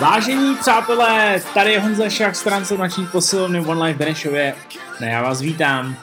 [0.00, 4.54] Vážení přátelé, tady je Honza Šach z transformační posilovny One Life Benešově.
[5.00, 5.96] A já vás vítám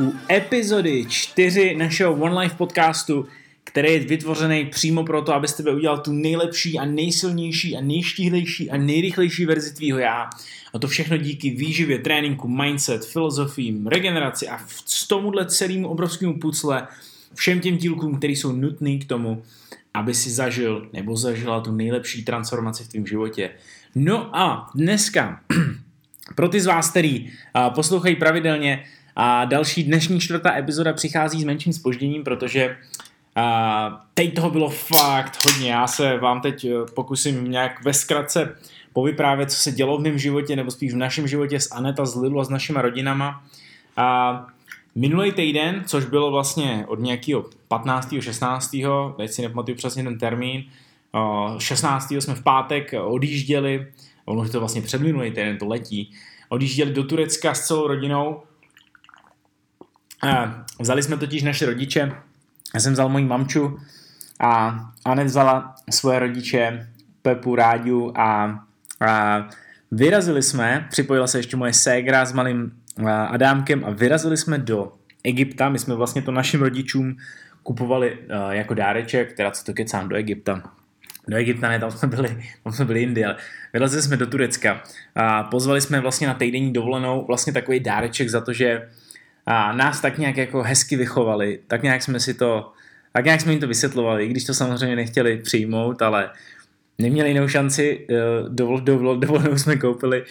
[0.00, 3.26] u epizody 4 našeho One Life podcastu,
[3.64, 8.76] který je vytvořený přímo proto, abyste by udělal tu nejlepší a nejsilnější a nejštíhlejší a
[8.76, 10.30] nejrychlejší verzi tvýho já.
[10.74, 16.86] A to všechno díky výživě, tréninku, mindset, filozofím, regeneraci a v tomuhle celému obrovskému pucle
[17.34, 19.42] všem těm dílkům, které jsou nutné k tomu,
[19.96, 23.50] aby si zažil nebo zažila tu nejlepší transformaci v tvém životě.
[23.94, 25.40] No a dneska,
[26.34, 27.30] pro ty z vás, který
[27.74, 28.84] poslouchají pravidelně,
[29.16, 32.76] a další dnešní čtvrtá epizoda přichází s menším spožděním, protože
[33.36, 35.72] a teď toho bylo fakt hodně.
[35.72, 38.56] Já se vám teď e, pokusím nějak ve zkratce
[38.92, 42.16] povyprávět, co se dělo v mém životě, nebo spíš v našem životě s Aneta, s
[42.16, 43.44] Lilu a s našima rodinama.
[43.96, 44.46] A
[44.96, 48.14] minulý týden, což bylo vlastně od nějakého 15.
[48.20, 48.76] 16.
[49.16, 50.64] teď si nepamatuju přesně ten termín,
[51.58, 52.10] 16.
[52.10, 53.86] jsme v pátek odjížděli,
[54.24, 56.12] ono je to vlastně před minulý týden, to letí,
[56.48, 58.42] odjížděli do Turecka s celou rodinou.
[60.80, 62.12] Vzali jsme totiž naše rodiče,
[62.74, 63.78] já jsem vzal moji mamču
[64.40, 66.88] a Anet vzala svoje rodiče,
[67.22, 68.60] Pepu, Ráďu a,
[69.00, 69.48] a
[69.90, 72.72] vyrazili jsme, připojila se ještě moje ségra s malým
[73.28, 74.92] Adámkem a vyrazili jsme do
[75.24, 75.68] Egypta.
[75.68, 77.16] My jsme vlastně to našim rodičům
[77.62, 80.62] kupovali uh, jako dáreček, teda co to kecám, do Egypta.
[81.28, 83.36] Do Egypta ne, tam jsme byli, tam jsme byli Indie, ale
[83.72, 84.82] vylezli jsme do Turecka
[85.14, 88.88] a pozvali jsme vlastně na týdenní dovolenou vlastně takový dáreček za to, že
[89.46, 92.72] a nás tak nějak jako hezky vychovali, tak nějak jsme si to,
[93.12, 96.30] tak nějak jsme jim to vysvětlovali, i když to samozřejmě nechtěli přijmout, ale
[96.98, 98.14] neměli jinou šanci, eh,
[98.48, 100.24] dovol, dovol, dovolenou jsme koupili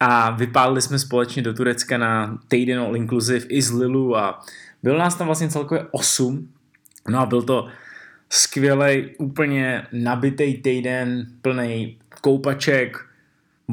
[0.00, 4.40] a vypálili jsme společně do Turecka na týden all inclusive i z Lilu a
[4.82, 6.48] bylo nás tam vlastně celkově 8.
[7.08, 7.68] No a byl to
[8.30, 13.04] skvělý, úplně nabitý týden, plný koupaček,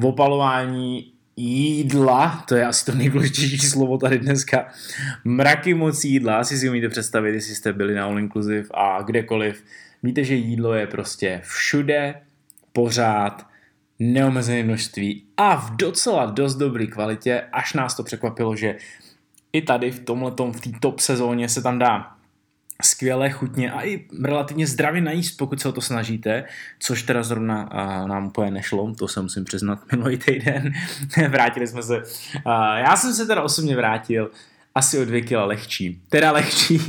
[0.03, 4.67] opalování, jídla, to je asi to nejdůležitější slovo tady dneska,
[5.23, 9.63] mraky moc jídla, asi si umíte představit, jestli jste byli na All Inclusive a kdekoliv.
[10.03, 12.15] Víte, že jídlo je prostě všude,
[12.73, 13.47] pořád,
[13.99, 18.75] neomezené množství a v docela dost dobré kvalitě, až nás to překvapilo, že
[19.53, 22.15] i tady v tomhletom, v té top sezóně se tam dá
[22.83, 26.43] skvěle, chutně a i relativně zdravě najíst, pokud se o to snažíte,
[26.79, 30.73] což teda zrovna a, nám úplně nešlo, to se musím přiznat minulý týden,
[31.29, 32.03] vrátili jsme se,
[32.45, 34.31] a, já jsem se teda osobně vrátil
[34.75, 36.79] asi o dvě kila lehčí, teda lehčí,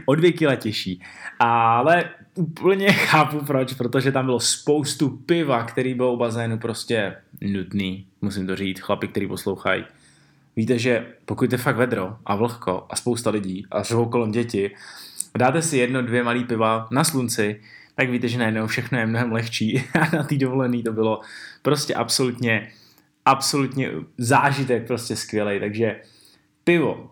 [0.06, 1.02] o dvě kila těžší,
[1.38, 2.04] ale
[2.36, 8.46] úplně chápu proč, protože tam bylo spoustu piva, který byl u bazénu prostě nutný, musím
[8.46, 9.84] to říct, chlapi, který poslouchají.
[10.56, 14.70] Víte, že pokud je fakt vedro a vlhko a spousta lidí a jsou kolem děti,
[15.38, 17.60] dáte si jedno, dvě malý piva na slunci,
[17.94, 21.20] tak víte, že najednou všechno je mnohem lehčí a na té dovolený to bylo
[21.62, 22.72] prostě absolutně,
[23.24, 26.00] absolutně zážitek prostě skvělý, takže
[26.64, 27.10] pivo,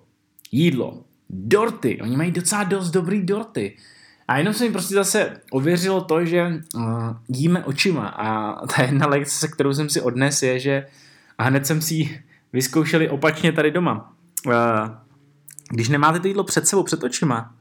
[0.52, 3.76] jídlo, dorty, oni mají docela dost dobrý dorty.
[4.28, 6.82] A jenom se mi prostě zase ověřilo to, že uh,
[7.28, 10.86] jíme očima a ta jedna lekce, kterou jsem si odnes, je, že
[11.38, 12.20] a hned jsem si
[12.52, 14.12] vyzkoušeli opačně tady doma.
[14.46, 14.52] Uh,
[15.70, 17.54] když nemáte to jídlo před sebou, před očima,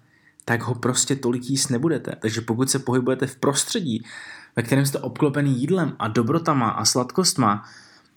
[0.45, 2.15] tak ho prostě tolik jíst nebudete.
[2.19, 4.05] Takže pokud se pohybujete v prostředí,
[4.55, 7.63] ve kterém jste obklopený jídlem a dobrotama a sladkostma,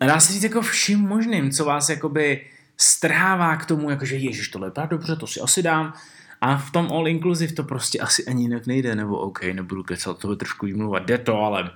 [0.01, 2.47] dá se říct jako vším možným, co vás jakoby
[2.77, 5.93] strhává k tomu, jakože ježiš, tohle je dobře, to si asi dám,
[6.41, 10.19] a v tom all inclusive to prostě asi ani jinak nejde, nebo OK, nebudu kecat,
[10.19, 11.71] to by trošku výmluvat, jde to, ale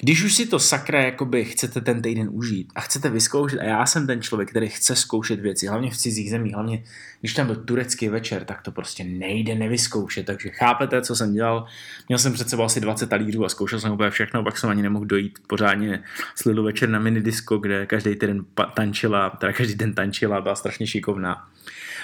[0.00, 3.86] když už si to sakra jakoby chcete ten týden užít a chcete vyzkoušet, a já
[3.86, 6.84] jsem ten člověk, který chce zkoušet věci, hlavně v cizích zemích, hlavně
[7.20, 11.66] když tam byl turecký večer, tak to prostě nejde nevyzkoušet, takže chápete, co jsem dělal.
[12.08, 14.82] Měl jsem před sebou asi 20 talířů a zkoušel jsem úplně všechno, pak jsem ani
[14.82, 16.02] nemohl dojít pořádně
[16.34, 18.44] s Lilu večer na minidisko, kde každý den
[18.74, 21.48] tančila, teda každý den tančila, byla strašně šikovná.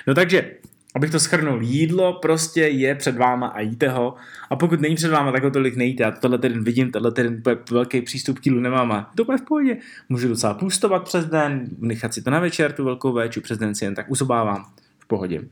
[0.07, 0.51] No takže
[0.95, 4.15] abych to schrnul, jídlo prostě je před váma a jíte ho.
[4.51, 6.05] A pokud není před váma, tak ho tolik nejíte.
[6.05, 8.93] A tohle ten vidím, tohle ten velký přístup k jídlu nemám.
[8.93, 9.77] A to bude v pohodě.
[10.09, 13.75] Můžu docela půstovat přes den, nechat si to na večer, tu velkou véču přes den
[13.75, 14.65] si jen tak uzobávám
[14.99, 15.43] v pohodě.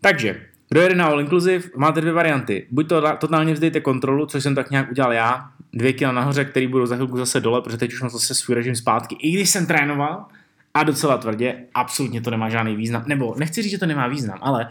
[0.00, 2.66] Takže, kdo jede na All Inclusive, máte dvě varianty.
[2.70, 6.66] Buď to totálně vzdejte kontrolu, což jsem tak nějak udělal já, dvě kila nahoře, který
[6.66, 9.16] budou za chvilku zase dole, protože teď už mám zase svůj režim zpátky.
[9.20, 10.26] I když jsem trénoval,
[10.74, 13.04] a docela tvrdě, absolutně to nemá žádný význam.
[13.06, 14.68] Nebo nechci říct, že to nemá význam, ale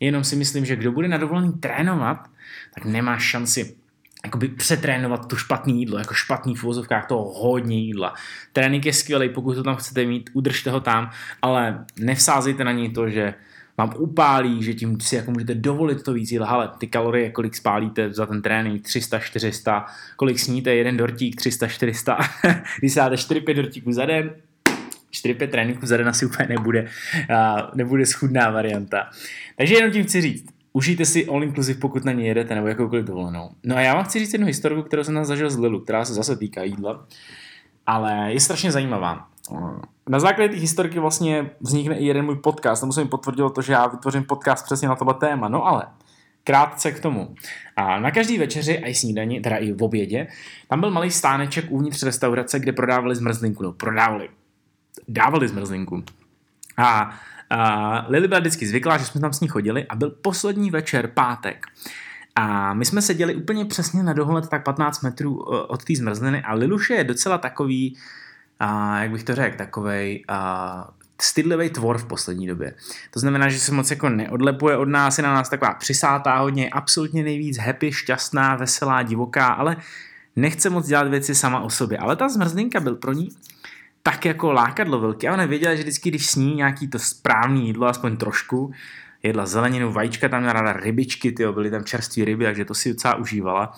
[0.00, 2.28] jenom si myslím, že kdo bude na dovolený trénovat,
[2.74, 3.76] tak nemá šanci
[4.24, 8.14] jakoby přetrénovat to špatné jídlo, jako špatný v vozovkách toho hodně jídla.
[8.52, 11.10] Trénink je skvělý, pokud to tam chcete mít, udržte ho tam,
[11.42, 13.34] ale nevsázejte na něj to, že
[13.78, 16.46] vám upálí, že tím si jako můžete dovolit to víc jídla.
[16.48, 19.86] Ale ty kalorie, kolik spálíte za ten trénink, 300, 400,
[20.16, 22.18] kolik sníte, jeden dortík, 300, 400,
[22.78, 24.30] když dáte 4-5 dortíků za den,
[25.12, 29.10] 4-5 tréninků za den asi úplně nebude, uh, nebude schudná varianta.
[29.56, 33.04] Takže jenom tím chci říct, užijte si all inclusive, pokud na ně jedete, nebo jakoukoliv
[33.04, 33.50] dovolenou.
[33.64, 36.04] No a já vám chci říct jednu historiku, kterou jsem nás zažil z Lilu, která
[36.04, 37.06] se zase týká jídla,
[37.86, 39.26] ale je strašně zajímavá.
[40.08, 43.62] Na základě té historiky vlastně vznikne i jeden můj podcast, tomu se mi potvrdilo to,
[43.62, 45.86] že já vytvořím podcast přesně na tohle téma, no ale
[46.44, 47.34] krátce k tomu.
[47.76, 50.26] A na každý večeři a i snídani, teda i v obědě,
[50.68, 54.28] tam byl malý stáneček uvnitř restaurace, kde prodávali zmrzlinku, no prodávali,
[55.10, 56.04] dávali zmrzlinku.
[56.76, 57.14] A
[57.50, 61.06] a Lily byla vždycky zvyklá, že jsme tam s ní chodili a byl poslední večer,
[61.06, 61.66] pátek.
[62.36, 66.54] A my jsme seděli úplně přesně na dohled tak 15 metrů od té zmrzliny a
[66.54, 67.96] Liluše je docela takový,
[68.60, 70.90] a, jak bych to řekl, takovej a,
[71.22, 72.74] stydlivý tvor v poslední době.
[73.10, 76.70] To znamená, že se moc jako neodlepuje od nás, je na nás taková přisátá hodně,
[76.70, 79.76] absolutně nejvíc happy, šťastná, veselá, divoká, ale
[80.36, 81.98] nechce moc dělat věci sama o sobě.
[81.98, 83.28] Ale ta zmrzlinka byl pro ní
[84.02, 85.28] tak jako lákadlo velký.
[85.28, 88.72] A ona věděla, že vždycky, když sní nějaký to správný jídlo, aspoň trošku,
[89.22, 92.88] jedla zeleninu, vajíčka, tam měla ráda rybičky, tyjo, byly tam čerstvé ryby, takže to si
[92.88, 93.72] docela užívala.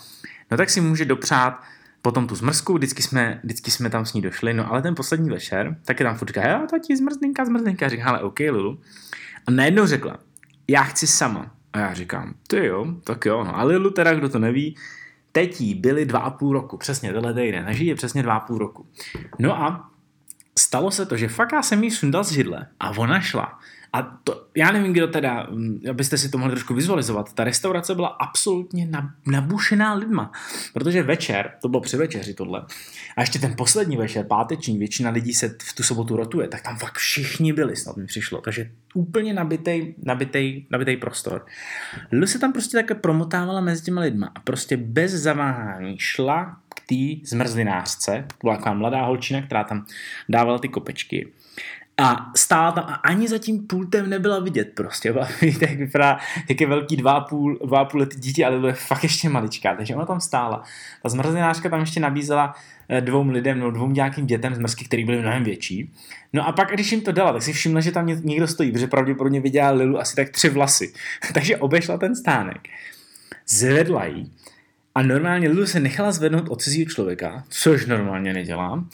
[0.51, 1.63] No tak si může dopřát
[2.03, 5.31] potom tu zmrzku, vždycky jsme, vždycky jsme tam s ní došli, no ale ten poslední
[5.31, 8.81] večer, tak je tam furt říká, jo, tati, zmrzlinka, zmrzlinka, říká, ale OK, Lulu.
[9.47, 10.19] A najednou řekla,
[10.69, 11.51] já chci sama.
[11.73, 13.59] A já říkám, ty jo, tak jo, no.
[13.59, 14.77] A Lilu teda, kdo to neví,
[15.33, 18.41] teď jí byly dva a půl roku, přesně tenhle týden, takže je přesně dva a
[18.41, 18.87] půl roku.
[19.39, 19.91] No a
[20.59, 23.59] stalo se to, že fakt já jsem jí sundal z židle a ona šla.
[23.95, 27.95] A to, já nevím, kdo teda, mm, abyste si to mohli trošku vizualizovat, ta restaurace
[27.95, 28.89] byla absolutně
[29.27, 30.33] nabušená lidma,
[30.73, 32.65] protože večer, to bylo při večeři tohle,
[33.17, 36.79] a ještě ten poslední večer, páteční, většina lidí se v tu sobotu rotuje, tak tam
[36.79, 41.47] fakt všichni byli, snad mi přišlo, takže úplně nabitej, nabitej, nabitej prostor.
[42.13, 46.57] Lulu se tam prostě také promotávala mezi těma lidma a prostě bez zaváhání šla
[46.87, 49.87] té zmrzlinářce, to byla taková mladá holčina, která tam
[50.29, 51.29] dávala ty kopečky
[51.99, 55.13] a stála tam a ani za tím pultem nebyla vidět prostě.
[55.13, 56.19] Byla vidět, jak vypadá,
[56.49, 59.77] jak je velký dva půl, dva půl letý dítě, ale to je fakt ještě maličká.
[59.77, 60.63] Takže ona tam stála.
[61.03, 62.55] Ta zmrzlinářka tam ještě nabízela
[62.89, 65.93] eh, dvou lidem, no dvou nějakým dětem zmrzky, který byly mnohem větší.
[66.33, 68.87] No a pak, když jim to dala, tak si všimla, že tam někdo stojí, protože
[68.87, 70.93] pravděpodobně viděla Lilu asi tak tři vlasy.
[71.35, 72.69] Takže obešla ten stánek.
[73.47, 74.33] Zvedla jí
[74.95, 78.89] a normálně Lilu se nechala zvednout od cizího člověka, což normálně nedělám.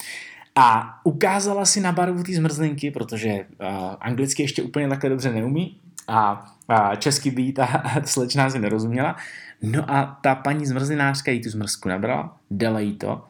[0.55, 3.67] A ukázala si na barvu té zmrzlinky, protože uh,
[3.99, 9.15] anglicky ještě úplně takhle dobře neumí a, a česky by ta, slečná si nerozuměla.
[9.61, 13.25] No a ta paní zmrzlinářka jí tu zmrzku nabrala, dala jí to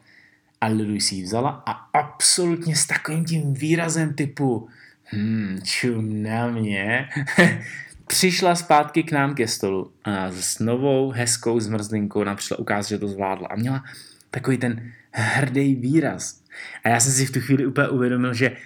[0.60, 4.68] a Lilu si ji vzala a absolutně s takovým tím výrazem typu
[5.04, 7.08] hmm, čum na mě,
[8.10, 12.98] přišla zpátky k nám ke stolu a s novou hezkou zmrzlinkou nám přišla ukázat, že
[12.98, 13.84] to zvládla a měla
[14.30, 16.42] takový ten hrdý výraz.
[16.84, 18.56] A já jsem si v tu chvíli úplně uvědomil, že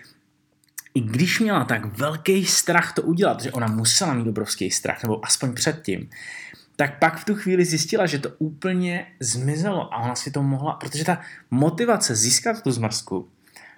[0.95, 5.25] i když měla tak velký strach to udělat, že ona musela mít obrovský strach, nebo
[5.25, 6.11] aspoň předtím,
[6.77, 10.73] tak pak v tu chvíli zjistila, že to úplně zmizelo a ona si to mohla,
[10.73, 11.21] protože ta
[11.51, 13.29] motivace získat tu zmrzku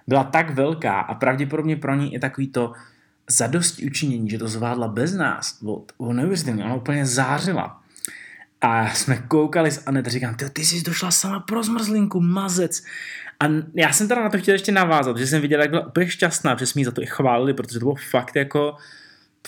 [0.06, 2.72] byla tak velká a pravděpodobně pro ní je takový to
[3.30, 5.58] zadosti učinění, že to zvládla bez nás,
[5.96, 7.82] o neuvěřitelně, ona úplně zářila.
[8.60, 12.82] A jsme koukali s Anet a říkám, ty, ty jsi došla sama pro zmrzlinku, mazec.
[13.40, 16.10] A já jsem teda na to chtěl ještě navázat, že jsem viděl, jak byla úplně
[16.10, 18.76] šťastná, že jsme za to i chválili, protože to bylo fakt jako,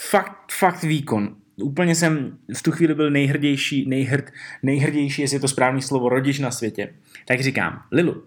[0.01, 1.37] fakt, fakt výkon.
[1.57, 4.31] Úplně jsem v tu chvíli byl nejhrdější, nejhrd,
[4.63, 6.95] nejhrdější, jestli je to správné slovo, rodič na světě.
[7.27, 8.23] Tak říkám, Lilu,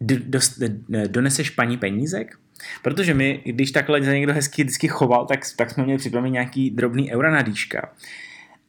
[0.00, 0.62] dost,
[1.06, 2.38] doneseš paní penízek?
[2.82, 6.70] Protože my, když takhle za někdo hezky vždycky choval, tak, tak jsme měli připravený nějaký
[6.70, 7.92] drobný eura na dýška.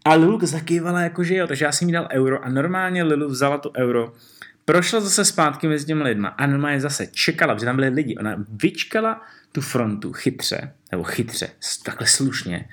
[0.06, 3.30] A Lilu zakývala jako, že jo, takže já jsem jí dal euro a normálně Lilu
[3.30, 4.14] vzala to euro,
[4.66, 8.18] prošla zase zpátky mezi těmi lidma a normálně zase čekala, protože tam byli lidi.
[8.18, 9.22] Ona vyčkala
[9.52, 11.50] tu frontu chytře, nebo chytře,
[11.86, 12.66] takhle slušně,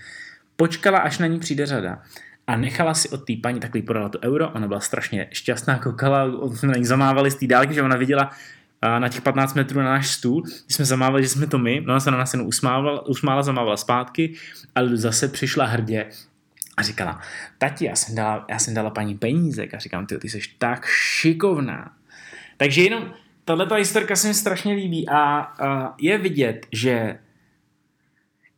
[0.56, 2.02] počkala, až na ní přijde řada
[2.46, 6.26] a nechala si od té paní takový podala to euro, ona byla strašně šťastná, koukala,
[6.62, 8.30] na ní zamávali z té dálky, že ona viděla
[8.98, 12.00] na těch 15 metrů na náš stůl, jsme zamávali, že jsme to my, no ona
[12.00, 14.34] se na nás jenom usmávala, usmála, zamávala zpátky,
[14.74, 16.06] ale zase přišla hrdě
[16.76, 17.20] a říkala,
[17.58, 19.66] tati, já jsem dala, já jsem dala paní peníze.
[19.76, 21.92] A říkám, ty, ty jsi tak šikovná.
[22.56, 27.18] Takže jenom tahle historka se mi strašně líbí a, a je vidět, že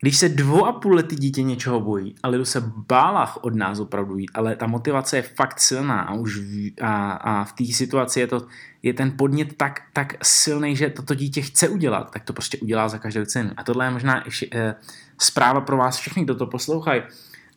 [0.02, 3.78] když se dvou a půl lety dítě něčeho bojí a lidu se bála od nás
[3.78, 7.64] opravdu jít, ale ta motivace je fakt silná a už v, a, a v té
[7.64, 8.46] situaci je, to,
[8.82, 12.88] je ten podnět tak, tak silný, že toto dítě chce udělat, tak to prostě udělá
[12.88, 13.50] za každou cenu.
[13.56, 14.74] A tohle je možná ještě, eh,
[15.18, 17.02] zpráva pro vás všechny, kdo to poslouchají.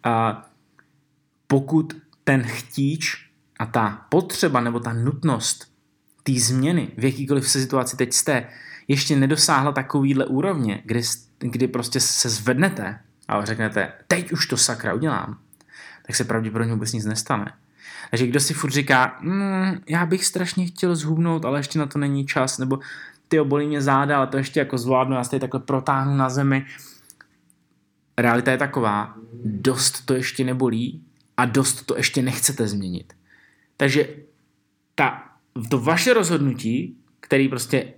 [0.03, 0.45] A
[1.47, 5.71] pokud ten chtíč a ta potřeba nebo ta nutnost
[6.23, 8.47] té změny v jakýkoliv se situaci teď jste,
[8.87, 11.01] ještě nedosáhla takovýhle úrovně, kdy,
[11.39, 15.39] kdy prostě se zvednete a řeknete, teď už to sakra udělám,
[16.06, 17.54] tak se pravděpodobně vůbec nic nestane.
[18.10, 22.00] Takže kdo si furt říká, mm, já bych strašně chtěl zhubnout, ale ještě na to
[22.00, 22.80] není čas, nebo
[23.27, 26.65] ty bolí mě záda, ale to ještě jako zvládnu, já se takhle protáhnu na zemi.
[28.18, 31.04] Realita je taková, dost to ještě nebolí
[31.38, 33.13] a dost to ještě nechcete změnit.
[33.77, 34.08] Takže
[34.96, 35.24] ta,
[35.70, 37.94] to vaše rozhodnutí, který prostě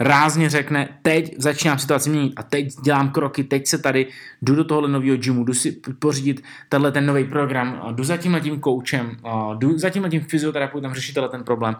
[0.00, 4.06] rázně řekne, teď začínám situaci měnit a teď dělám kroky, teď se tady
[4.42, 8.40] jdu do tohohle nového gymu, jdu si pořídit tenhle ten nový program, jdu za tímhle
[8.40, 9.16] tím koučem,
[9.54, 11.76] jdu za tímhle tím fyzioterapeutem řešit tenhle ten problém.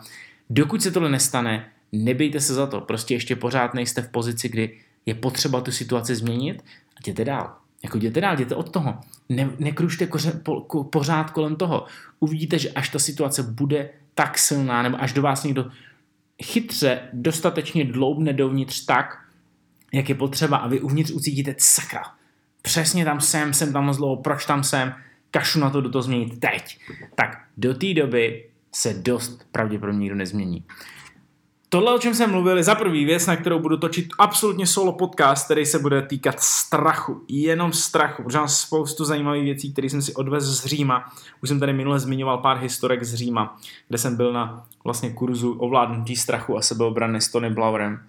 [0.51, 4.79] Dokud se tohle nestane, nebejte se za to, prostě ještě pořád nejste v pozici, kdy
[5.07, 6.65] je potřeba tu situaci změnit
[6.97, 7.55] a jděte dál.
[7.83, 8.99] Jako jděte dál, jděte od toho.
[9.29, 11.87] Ne, nekrušte koře, po, ko, pořád kolem toho.
[12.21, 15.71] Uvidíte, že až ta situace bude tak silná, nebo až do vás někdo
[16.43, 19.19] chytře dostatečně dloubne dovnitř tak,
[19.93, 22.03] jak je potřeba a vy uvnitř ucítíte sakra.
[22.63, 24.95] Přesně tam jsem, jsem tam zlo, proč tam jsem,
[25.31, 26.79] kašu na to, do toho změnit teď.
[27.15, 30.65] Tak do té doby se dost pravděpodobně nikdo nezmění.
[31.75, 34.93] Tohle, o čem jsem mluvil, je za prvý věc, na kterou budu točit absolutně solo
[34.93, 37.25] podcast, který se bude týkat strachu.
[37.29, 41.13] Jenom strachu, protože mám spoustu zajímavých věcí, které jsem si odvezl z Říma.
[41.43, 45.53] Už jsem tady minule zmiňoval pár historek z Říma, kde jsem byl na vlastně kurzu
[45.53, 48.01] ovládnutí strachu a sebeobrany s Tony Blauerem.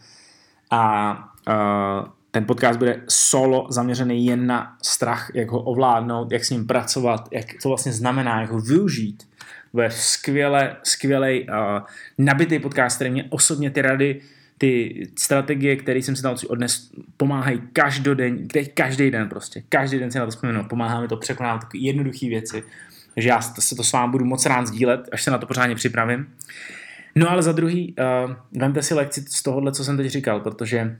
[0.71, 1.13] A
[1.47, 6.67] uh, ten podcast bude solo zaměřený jen na strach, jak ho ovládnout, jak s ním
[6.67, 9.23] pracovat, jak to vlastně znamená, jak ho využít
[9.75, 11.81] bude skvěle, skvělej, uh,
[12.17, 14.21] nabitý podcast, který mě osobně ty rady,
[14.57, 20.19] ty strategie, které jsem si naučil odnes, pomáhají každodenně, každý den prostě, každý den si
[20.19, 22.63] na to vzpomenu, pomáhá mi to překonávat takové jednoduché věci,
[23.13, 25.75] takže já se to s vámi budu moc rád sdílet, až se na to pořádně
[25.75, 26.27] připravím.
[27.15, 30.97] No ale za druhý, uh, vemte si lekci z tohohle, co jsem teď říkal, protože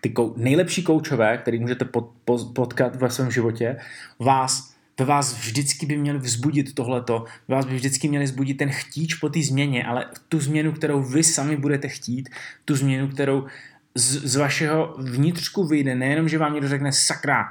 [0.00, 3.76] ty kou- nejlepší koučové, který můžete pot- potkat ve svém životě,
[4.18, 8.70] vás ve vás vždycky by měli vzbudit tohleto, ve vás by vždycky měli vzbudit ten
[8.70, 12.28] chtíč po té změně, ale tu změnu, kterou vy sami budete chtít,
[12.64, 13.46] tu změnu, kterou
[13.94, 17.44] z, z vašeho vnitřku vyjde, nejenom, že vám někdo řekne sakra,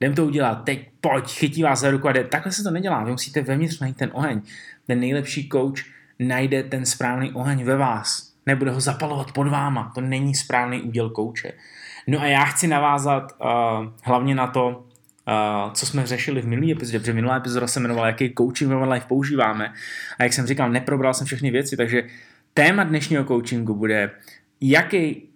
[0.00, 2.24] jdem to udělat, teď pojď, chytí vás za ruku a jde.
[2.24, 4.40] Takhle se to nedělá, vy musíte vevnitř najít ten oheň.
[4.86, 5.78] Ten nejlepší coach
[6.18, 11.10] najde ten správný oheň ve vás, nebude ho zapalovat pod váma, to není správný úděl
[11.10, 11.52] kouče.
[12.06, 13.48] No a já chci navázat uh,
[14.02, 14.87] hlavně na to,
[15.28, 18.84] Uh, co jsme řešili v minulý epizodě, protože minulá epizoda se jmenovala, jaký coaching ve
[18.84, 19.72] life používáme.
[20.18, 22.02] A jak jsem říkal, neprobral jsem všechny věci, takže
[22.54, 24.10] téma dnešního coachingu bude,
[24.60, 25.28] jaký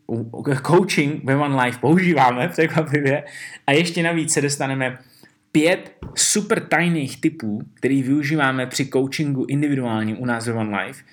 [0.67, 3.25] coaching ve One Life používáme, překvapivě.
[3.67, 4.99] A ještě navíc se dostaneme
[5.53, 11.05] pět super tajných typů, který využíváme při coachingu individuálním u nás ve One Life,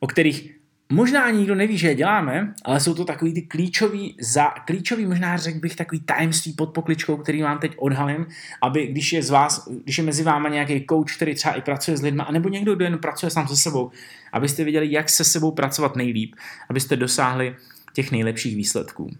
[0.00, 0.53] o kterých
[0.92, 5.06] Možná ani nikdo neví, že je děláme, ale jsou to takový ty klíčový, za, klíčový
[5.06, 8.26] možná řekl bych takový tajemství pod pokličkou, který vám teď odhalím,
[8.62, 11.96] aby když je z vás, když je mezi váma nějaký coach, který třeba i pracuje
[11.96, 13.90] s lidmi, anebo někdo, kdo jen pracuje sám se sebou,
[14.32, 16.34] abyste věděli, jak se sebou pracovat nejlíp,
[16.70, 17.56] abyste dosáhli
[17.92, 19.10] těch nejlepších výsledků.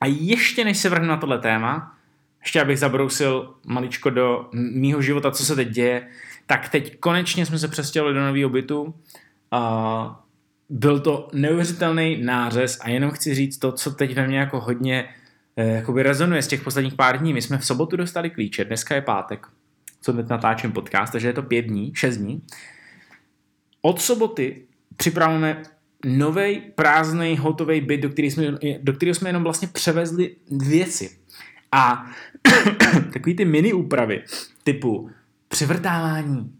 [0.00, 1.94] A ještě než se vrhnu na tohle téma,
[2.40, 6.08] ještě abych zabrousil maličko do mýho života, co se teď děje,
[6.46, 8.82] tak teď konečně jsme se přestěhovali do nového bytu.
[8.82, 10.14] Uh,
[10.68, 15.08] byl to neuvěřitelný nářez a jenom chci říct to, co teď ve mně jako hodně
[15.56, 17.32] eh, jakoby rezonuje z těch posledních pár dní.
[17.32, 19.46] My jsme v sobotu dostali klíče, dneska je pátek,
[20.00, 22.42] co teď natáčím podcast, takže je to pět dní, šest dní.
[23.82, 24.62] Od soboty
[24.96, 25.62] připravujeme
[26.04, 31.18] nový prázdný hotový byt, do kterého, jsme, do kterého jsme jenom vlastně převezli věci.
[31.72, 32.06] A
[33.12, 34.24] takový ty mini úpravy
[34.62, 35.10] typu
[35.48, 36.57] přivrtávání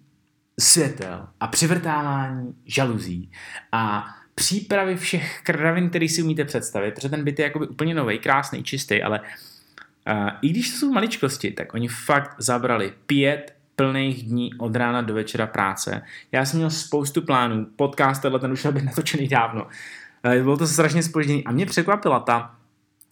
[0.60, 3.30] světel a přivrtávání žaluzí
[3.72, 8.18] a přípravy všech kravin, které si umíte představit, protože ten byt je jakoby úplně nový,
[8.18, 14.22] krásný, čistý, ale uh, i když to jsou maličkosti, tak oni fakt zabrali pět plných
[14.22, 16.02] dní od rána do večera práce.
[16.32, 19.64] Já jsem měl spoustu plánů, podcast tenhle ten už byl natočený dávno.
[19.64, 22.54] Uh, bylo to strašně spožděný a mě překvapila ta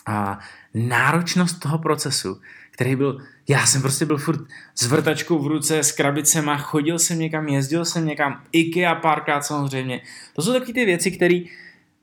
[0.08, 0.34] uh,
[0.74, 4.40] náročnost toho procesu, který byl já jsem prostě byl furt
[4.74, 10.00] s vrtačkou v ruce, s krabicema, chodil jsem někam, jezdil jsem někam, IKEA párkrát samozřejmě.
[10.32, 11.40] To jsou takové ty věci, které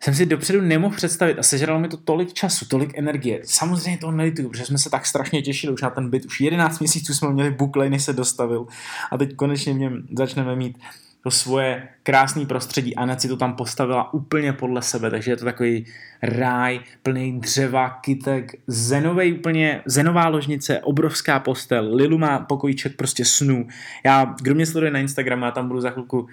[0.04, 3.42] jsem si dopředu nemohl představit a sežralo mi to tolik času, tolik energie.
[3.44, 6.26] Samozřejmě to nelituju, protože jsme se tak strašně těšili už na ten byt.
[6.26, 8.68] Už 11 měsíců jsme měli buklej, než se dostavil
[9.12, 10.78] a teď konečně v něm začneme mít
[11.24, 12.96] to svoje krásné prostředí.
[12.96, 15.86] Anna si to tam postavila úplně podle sebe, takže je to takový
[16.22, 23.68] ráj plný dřeva, kytek, zenovej úplně, zenová ložnice, obrovská postel, Lilu má pokojíček prostě snů.
[24.06, 26.28] Já, kdo mě sleduje na Instagramu, já tam budu za chvilku uh,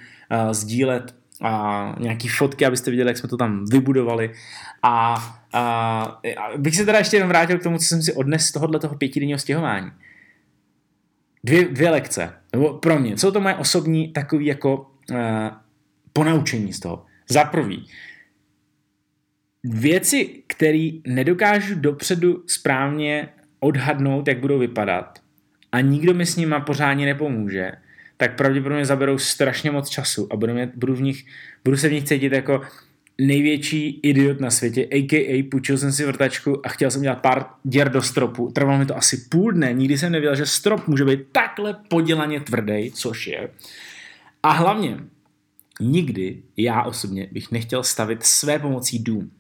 [0.53, 4.33] sdílet a nějaký fotky, abyste viděli, jak jsme to tam vybudovali.
[4.83, 5.15] A,
[5.53, 5.63] a,
[6.37, 8.79] a bych se teda ještě jenom vrátil k tomu, co jsem si odnes z tohohle
[8.79, 9.91] toho pětidenního stěhování.
[11.45, 15.17] Dvě, dvě lekce, nebo pro mě, co to moje osobní takový jako uh,
[16.13, 17.05] ponaučení z toho.
[17.29, 17.87] Za prvý,
[19.65, 23.29] věci, které nedokážu dopředu správně
[23.61, 25.19] odhadnout, jak budou vypadat
[25.73, 27.73] a nikdo mi s nima pořádně nepomůže,
[28.17, 31.27] tak pravděpodobně zaberou strašně moc času a budu, mě, budu, v nich,
[31.65, 32.63] budu se v nich cítit jako
[33.21, 35.49] největší idiot na světě, a.k.a.
[35.51, 38.51] půjčil jsem si vrtačku a chtěl jsem dělat pár děr do stropu.
[38.55, 42.41] Trvalo mi to asi půl dne, nikdy jsem nevěděl, že strop může být takhle podělaně
[42.41, 43.49] tvrdý, což je.
[44.43, 44.97] A hlavně,
[45.81, 49.31] nikdy já osobně bych nechtěl stavit své pomocí dům.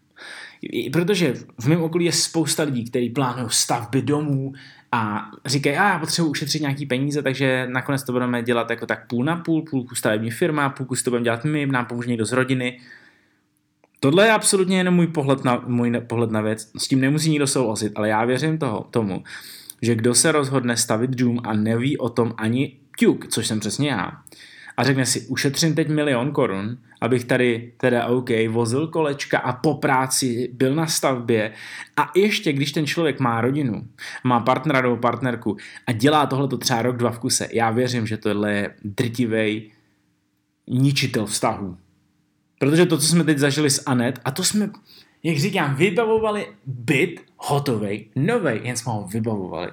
[0.93, 4.53] Protože v mém okolí je spousta lidí, kteří plánují stavby domů
[4.93, 9.07] a říkají, a já potřebuji ušetřit nějaký peníze, takže nakonec to budeme dělat jako tak
[9.07, 12.25] půl na půl, půlku stavební firma, půlku si to budeme dělat my, nám pomůže někdo
[12.25, 12.81] z rodiny.
[14.01, 16.71] Tohle je absolutně jenom můj pohled na, můj pohled na věc.
[16.79, 19.25] S tím nemusí nikdo souhlasit, ale já věřím toho, tomu,
[19.83, 23.91] že kdo se rozhodne stavit dům a neví o tom ani ťuk, což jsem přesně
[23.91, 24.13] já,
[24.77, 29.75] a řekne si, ušetřím teď milion korun, abych tady teda OK, vozil kolečka a po
[29.75, 31.53] práci byl na stavbě
[31.97, 33.89] a ještě když ten člověk má rodinu,
[34.25, 38.07] má partnera nebo partnerku a dělá tohle to třeba rok, dva v kuse, já věřím,
[38.07, 39.71] že tohle je drtivej
[40.69, 41.77] ničitel vztahů.
[42.61, 44.71] Protože to, co jsme teď zažili s Anet, a to jsme,
[45.23, 49.71] jak říkám, vybavovali byt hotovej, novej, jen jsme ho vybavovali.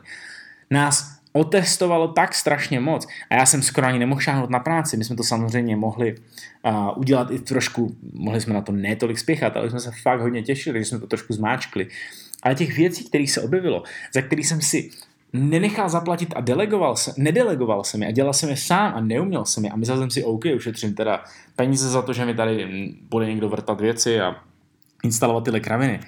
[0.72, 3.08] Nás otestovalo tak strašně moc.
[3.30, 4.98] A já jsem skoro ani nemohl šáhnout na práci.
[4.98, 9.58] My jsme to samozřejmě mohli uh, udělat i trošku, mohli jsme na to netolik spěchat,
[9.58, 11.88] ale jsme se fakt hodně těšili, že jsme to trošku zmáčkli.
[12.44, 14.90] Ale těch věcí, které se objevilo, za které jsem si
[15.38, 19.46] nenechal zaplatit a delegoval se, nedelegoval jsem je a dělal jsem je sám a neuměl
[19.46, 21.24] jsem je a myslel jsem si, OK, ušetřím teda
[21.56, 22.68] peníze za to, že mi tady
[23.02, 24.36] bude někdo vrtat věci a
[25.04, 26.00] instalovat tyhle kraviny.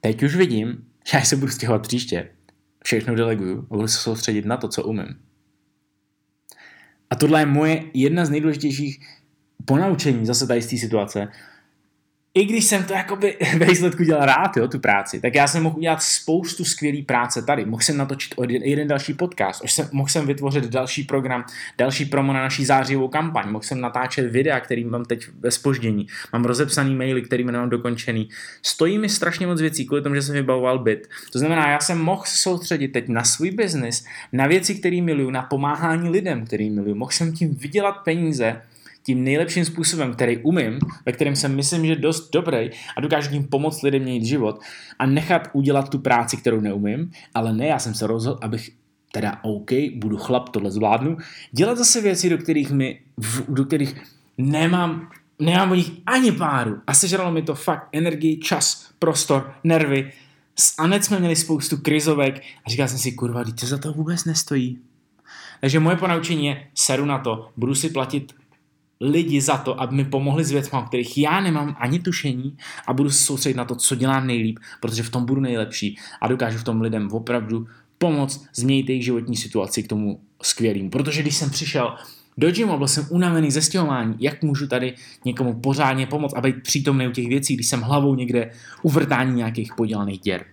[0.00, 2.28] Teď už vidím, že já se budu stěhovat příště,
[2.84, 5.16] všechno deleguju a budu se soustředit na to, co umím.
[7.10, 9.00] A tohle je moje jedna z nejdůležitějších
[9.64, 11.28] ponaučení zase tady z té situace,
[12.34, 15.62] i když jsem to jakoby ve výsledku dělal rád, jo, tu práci, tak já jsem
[15.62, 17.64] mohl udělat spoustu skvělé práce tady.
[17.64, 21.44] Mohl jsem natočit jeden, jeden další podcast, jsem, mohl jsem vytvořit další program,
[21.78, 26.06] další promo na naší zářivou kampaň, mohl jsem natáčet videa, který mám teď ve spoždění,
[26.32, 28.28] mám rozepsaný maily, který nemám dokončený.
[28.62, 31.08] Stojí mi strašně moc věcí kvůli tomu, že jsem vybavoval byt.
[31.32, 35.42] To znamená, já jsem mohl soustředit teď na svůj biznis, na věci, které miluju, na
[35.42, 36.94] pomáhání lidem, který miluju.
[36.94, 38.62] Mohl jsem tím vydělat peníze,
[39.10, 43.44] tím nejlepším způsobem, který umím, ve kterém jsem myslím, že dost dobrý a dokážu tím
[43.44, 44.60] pomoct lidem měnit život
[44.98, 48.70] a nechat udělat tu práci, kterou neumím, ale ne, já jsem se rozhodl, abych
[49.12, 51.16] teda OK, budu chlap, tohle zvládnu,
[51.52, 53.00] dělat zase věci, do kterých mi,
[53.48, 53.94] do kterých
[54.38, 60.12] nemám, nemám o nich ani páru a sežralo mi to fakt energii, čas, prostor, nervy.
[60.58, 64.24] S Anet jsme měli spoustu krizovek a říkal jsem si, kurva, to za to vůbec
[64.24, 64.78] nestojí.
[65.60, 68.39] Takže moje ponaučení je, seru na to, budu si platit
[69.00, 72.92] lidi za to, aby mi pomohli s věcmi, o kterých já nemám ani tušení a
[72.92, 76.58] budu se soustředit na to, co dělám nejlíp, protože v tom budu nejlepší a dokážu
[76.58, 77.66] v tom lidem opravdu
[77.98, 80.90] pomoct změnit jejich životní situaci k tomu skvělým.
[80.90, 81.94] Protože když jsem přišel
[82.38, 86.62] do gymu, byl jsem unavený ze stěhování, jak můžu tady někomu pořádně pomoct a být
[86.62, 88.50] přítomný u těch věcí, když jsem hlavou někde
[88.82, 90.44] u vrtání nějakých podělaných děr.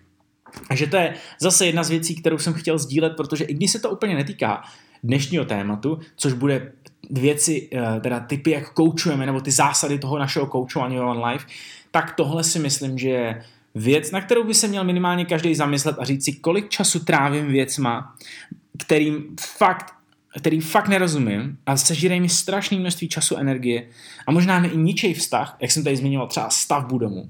[0.68, 3.80] Takže to je zase jedna z věcí, kterou jsem chtěl sdílet, protože i když se
[3.80, 4.64] to úplně netýká
[5.04, 6.72] dnešního tématu, což bude
[7.10, 11.46] věci, eh, teda typy, jak koučujeme, nebo ty zásady toho našeho koučování on life,
[11.92, 13.44] tak tohle si myslím, že je
[13.76, 17.48] věc, na kterou by se měl minimálně každý zamyslet a říct si, kolik času trávím
[17.48, 18.16] věcma,
[18.78, 19.98] kterým fakt
[20.40, 23.88] který fakt nerozumím a sežírají mi strašné množství času, energie
[24.28, 27.30] a možná mi i ničej vztah, jak jsem tady zmiňoval, třeba stavbu domu.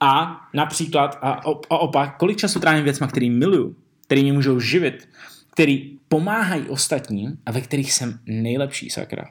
[0.00, 1.30] A například, a,
[1.70, 5.08] a opak, kolik času trávím věcma, který miluju, který mě můžou živit,
[5.50, 9.24] který pomáhají ostatním a ve kterých jsem nejlepší, sakra.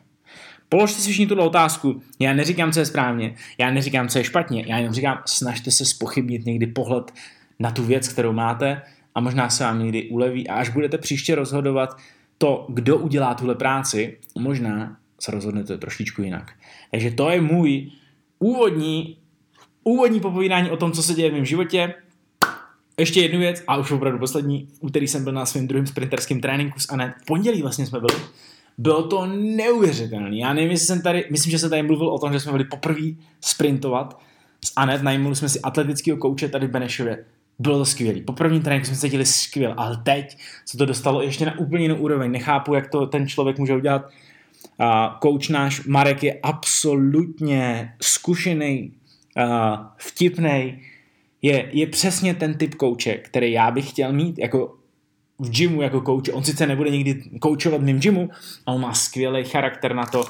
[0.69, 2.01] Položte si všichni tuto otázku.
[2.19, 5.85] Já neříkám, co je správně, já neříkám, co je špatně, já jenom říkám, snažte se
[5.85, 7.11] spochybnit někdy pohled
[7.59, 8.81] na tu věc, kterou máte
[9.15, 11.97] a možná se vám někdy uleví a až budete příště rozhodovat
[12.37, 16.51] to, kdo udělá tuhle práci, možná se rozhodnete trošičku jinak.
[16.91, 17.91] Takže to je můj
[18.39, 19.17] úvodní
[19.83, 21.93] úvodní popovídání o tom, co se děje v mém životě.
[22.99, 26.41] Ještě jednu věc, a už opravdu poslední, v úterý jsem byl na svém druhém sprinterském
[26.41, 27.13] tréninku s Anet.
[27.21, 28.21] V pondělí vlastně jsme byli.
[28.77, 30.37] Bylo to neuvěřitelné.
[30.37, 32.63] Já nevím, jestli jsem tady, myslím, že jsem tady mluvil o tom, že jsme byli
[32.63, 33.07] poprvé
[33.41, 34.19] sprintovat
[34.65, 37.25] s Anet, najmuli jsme si atletického kouče tady v Benešově.
[37.59, 38.21] Bylo to skvělé.
[38.21, 41.83] Po první tréninku jsme se cítili skvěle, ale teď se to dostalo ještě na úplně
[41.83, 42.31] jinou úroveň.
[42.31, 44.09] Nechápu, jak to ten člověk může udělat.
[45.19, 48.93] Kouč náš Marek je absolutně zkušený,
[49.97, 50.81] vtipný.
[51.45, 54.75] Je, je přesně ten typ kouče, který já bych chtěl mít jako
[55.39, 56.33] v gymu jako kouče.
[56.33, 58.29] On sice nebude nikdy koučovat v mém gymu,
[58.65, 60.25] ale on má skvělý charakter na to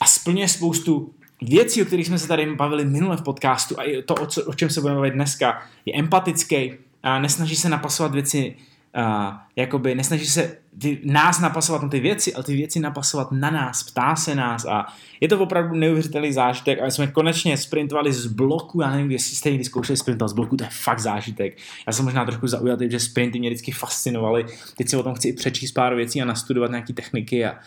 [0.00, 4.02] a splňuje spoustu věcí, o kterých jsme se tady bavili minule v podcastu a i
[4.02, 8.12] to, o, co, o čem se budeme bavit dneska, je empatický a nesnaží se napasovat
[8.12, 8.54] věci,
[8.96, 13.50] uh, jakoby nesnaží se ty, nás napasovat na ty věci, ale ty věci napasovat na
[13.50, 14.86] nás, ptá se nás a
[15.20, 19.50] je to opravdu neuvěřitelný zážitek a jsme konečně sprintovali z bloku, já nevím, jestli jste
[19.50, 21.56] někdy zkoušeli sprintovat z bloku, to je fakt zážitek.
[21.86, 25.28] Já jsem možná trošku zaujatý, že sprinty mě vždycky fascinovaly, teď si o tom chci
[25.28, 27.58] i přečíst pár věcí a nastudovat nějaké techniky a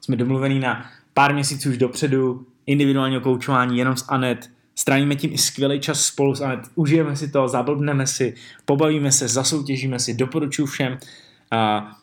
[0.00, 5.38] jsme domluvení na pár měsíců už dopředu, individuálního koučování jenom s Anet, strávíme tím i
[5.38, 10.66] skvělý čas spolu s Anet, užijeme si to, zablbneme si, pobavíme se, zasoutěžíme si, doporučuji
[10.66, 10.98] všem,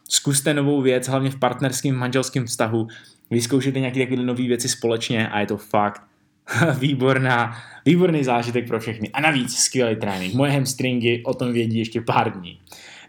[0.10, 2.88] zkuste novou věc, hlavně v partnerském manželském vztahu,
[3.32, 6.02] vyzkoušejte nějaké takové nové věci společně a je to fakt
[6.80, 9.10] výborná, výborný zážitek pro všechny.
[9.10, 10.34] A navíc skvělý trénink.
[10.34, 12.60] Moje hamstringy o tom vědí ještě pár dní.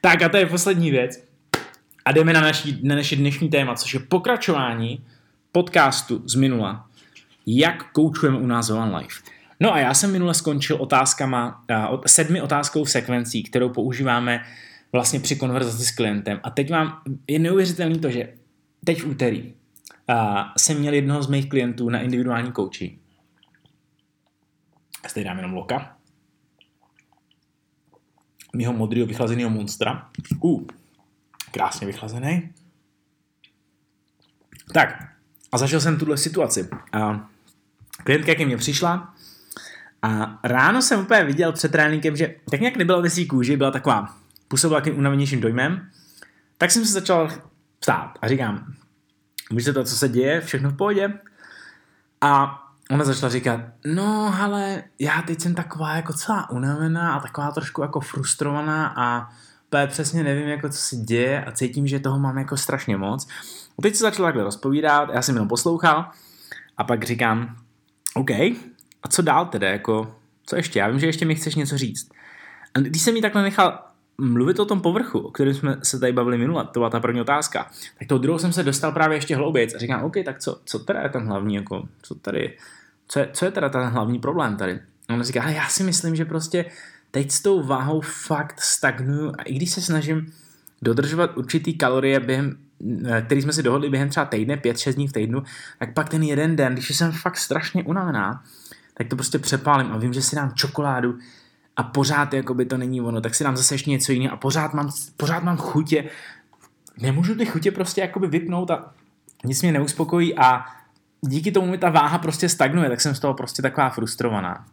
[0.01, 1.25] Tak a to je poslední věc.
[2.05, 5.05] A jdeme na, naší, na naše dnešní téma, což je pokračování
[5.53, 6.89] podcastu z minula
[7.49, 9.21] jak koučujeme u nás One Life.
[9.61, 11.65] No a já jsem minule skončil otázkama,
[12.07, 14.45] sedmi otázkou v sekvencí, kterou používáme
[14.93, 16.41] vlastně při konverzaci s klientem.
[16.43, 18.35] A teď mám, je neuvěřitelný to, že
[18.85, 19.55] teď v úterý
[20.09, 22.99] a, jsem měl jednoho z mých klientů na individuální kouči.
[25.17, 25.97] Já dám jenom loka.
[28.57, 30.11] Mýho modrýho vychlazeného monstra.
[30.41, 30.63] Uh,
[31.51, 32.53] krásně vychlazený.
[34.73, 35.13] Tak,
[35.53, 36.69] a zažil jsem tuhle situaci.
[36.93, 37.31] A
[38.05, 39.15] klientka ke mně přišla
[40.03, 44.17] a ráno jsem úplně viděl před tréninkem, že tak nějak nebyla ve kůži, byla taková,
[44.49, 45.91] působila takovým unavenějším dojmem,
[46.59, 47.31] tak jsem se začal
[47.81, 48.75] ptát a říkám,
[49.51, 51.13] víš to, co se děje, všechno v pohodě?
[52.21, 57.51] A ona začala říkat, no ale já teď jsem taková jako celá unavená a taková
[57.51, 59.29] trošku jako frustrovaná a
[59.87, 63.29] přesně nevím, jako co se děje a cítím, že toho mám jako strašně moc.
[63.79, 66.11] A teď se začala takhle rozpovídat, já jsem jenom poslouchal
[66.77, 67.57] a pak říkám,
[68.15, 68.31] OK,
[69.03, 70.79] a co dál tedy, jako, co ještě?
[70.79, 72.09] Já vím, že ještě mi chceš něco říct.
[72.75, 73.79] A když jsem mi takhle nechal
[74.21, 77.21] mluvit o tom povrchu, o kterém jsme se tady bavili minule, to byla ta první
[77.21, 80.61] otázka, tak tou druhou jsem se dostal právě ještě hloubějc a říkám, OK, tak co,
[80.65, 82.57] co teda je ten hlavní, jako, co tady,
[83.09, 84.81] co je, co je teda ten hlavní problém tady?
[85.09, 86.65] A on říká, ale já si myslím, že prostě
[87.11, 90.33] teď s tou váhou fakt stagnuju a i když se snažím
[90.83, 92.57] dodržovat určitý kalorie během
[93.05, 95.43] Eh, který jsme si dohodli během třeba týdne, 5-6 dní v týdnu,
[95.79, 98.43] tak pak ten jeden den, když jsem fakt strašně unavená,
[98.95, 101.19] tak to prostě přepálím a vím, že si dám čokoládu
[101.79, 104.37] a pořád jako by to není ono, tak si dám zase ještě něco jiného a
[104.37, 106.05] pořád mám, pořád mám chutě.
[107.01, 108.95] Nemůžu ty chutě prostě jakoby vypnout a
[109.45, 110.65] nic mě neuspokojí a
[111.21, 114.67] díky tomu mi ta váha prostě stagnuje, tak jsem z toho prostě taková frustrovaná.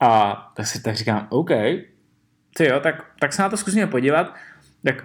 [0.00, 1.50] A tak si tak říkám, OK,
[2.56, 4.34] ty jo, tak, tak se na to zkusíme podívat.
[4.84, 5.04] Tak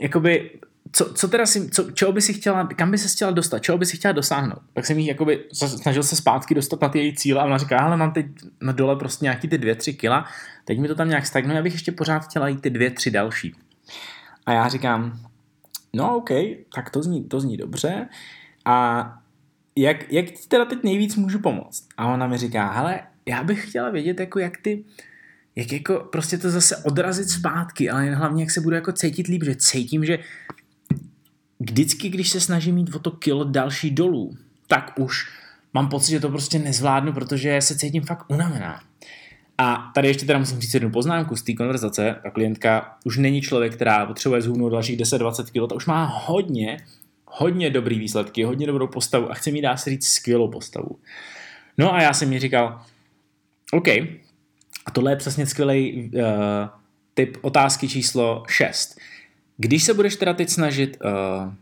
[0.00, 0.50] jakoby
[0.94, 3.78] co, co teda si, co, čeho by si chtěla, kam by se chtěla dostat, čeho
[3.78, 4.58] by si chtěla dosáhnout.
[4.72, 7.78] Tak jsem jí jakoby snažil se zpátky dostat na ty její cíle a ona říká,
[7.78, 8.26] ale mám teď
[8.60, 10.24] na dole prostě nějaký ty dvě, tři kila,
[10.64, 13.54] teď mi to tam nějak stagnuje, abych ještě pořád chtěla jít ty dvě, tři další.
[14.46, 15.20] A já říkám,
[15.92, 16.30] no OK,
[16.74, 18.08] tak to zní, to zní dobře.
[18.64, 19.08] A
[19.76, 21.88] jak, jak ti teda teď nejvíc můžu pomoct?
[21.96, 24.84] A ona mi říká, hele, já bych chtěla vědět, jako jak ty,
[25.56, 29.44] jak jako prostě to zase odrazit zpátky, ale hlavně jak se budu jako cítit líp,
[29.44, 30.18] že cítím, že
[31.64, 35.30] vždycky, když se snažím mít o to kilo další dolů, tak už
[35.74, 38.80] mám pocit, že to prostě nezvládnu, protože se cítím fakt unavená.
[39.58, 42.16] A tady ještě teda musím říct jednu poznámku z té konverzace.
[42.22, 46.76] Ta klientka už není člověk, která potřebuje zhubnout dalších 10-20 kg, ta už má hodně,
[47.26, 50.98] hodně dobrý výsledky, hodně dobrou postavu a chce mi dá se říct skvělou postavu.
[51.78, 52.80] No a já jsem mi říkal,
[53.72, 53.88] OK,
[54.86, 56.22] a tohle je přesně skvělý uh,
[57.14, 58.98] typ otázky číslo 6.
[59.56, 61.52] Když se budeš teda teď snažit uh,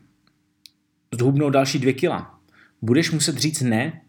[1.18, 2.38] zhubnout další dvě kila,
[2.82, 4.00] budeš muset říct ne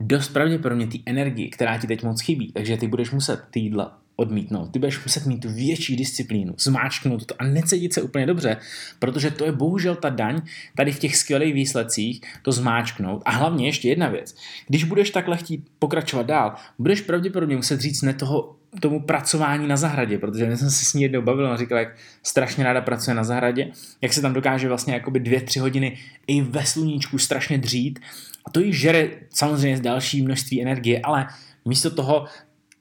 [0.00, 2.52] dost pravděpodobně té energii, která ti teď moc chybí.
[2.52, 4.70] Takže ty budeš muset ty jídla odmítnout.
[4.70, 8.56] Ty budeš muset mít tu větší disciplínu, zmáčknout to a necítit se úplně dobře,
[8.98, 10.40] protože to je bohužel ta daň
[10.76, 13.22] tady v těch skvělých výsledcích, to zmáčknout.
[13.24, 14.36] A hlavně ještě jedna věc.
[14.68, 19.76] Když budeš takhle chtít pokračovat dál, budeš pravděpodobně muset říct ne toho tomu pracování na
[19.76, 23.14] zahradě, protože já jsem se s ní jednou bavil a říkal, jak strašně ráda pracuje
[23.14, 27.58] na zahradě, jak se tam dokáže vlastně jakoby dvě, tři hodiny i ve sluníčku strašně
[27.58, 27.98] dřít
[28.44, 31.26] a to jí žere samozřejmě další množství energie, ale
[31.64, 32.26] místo toho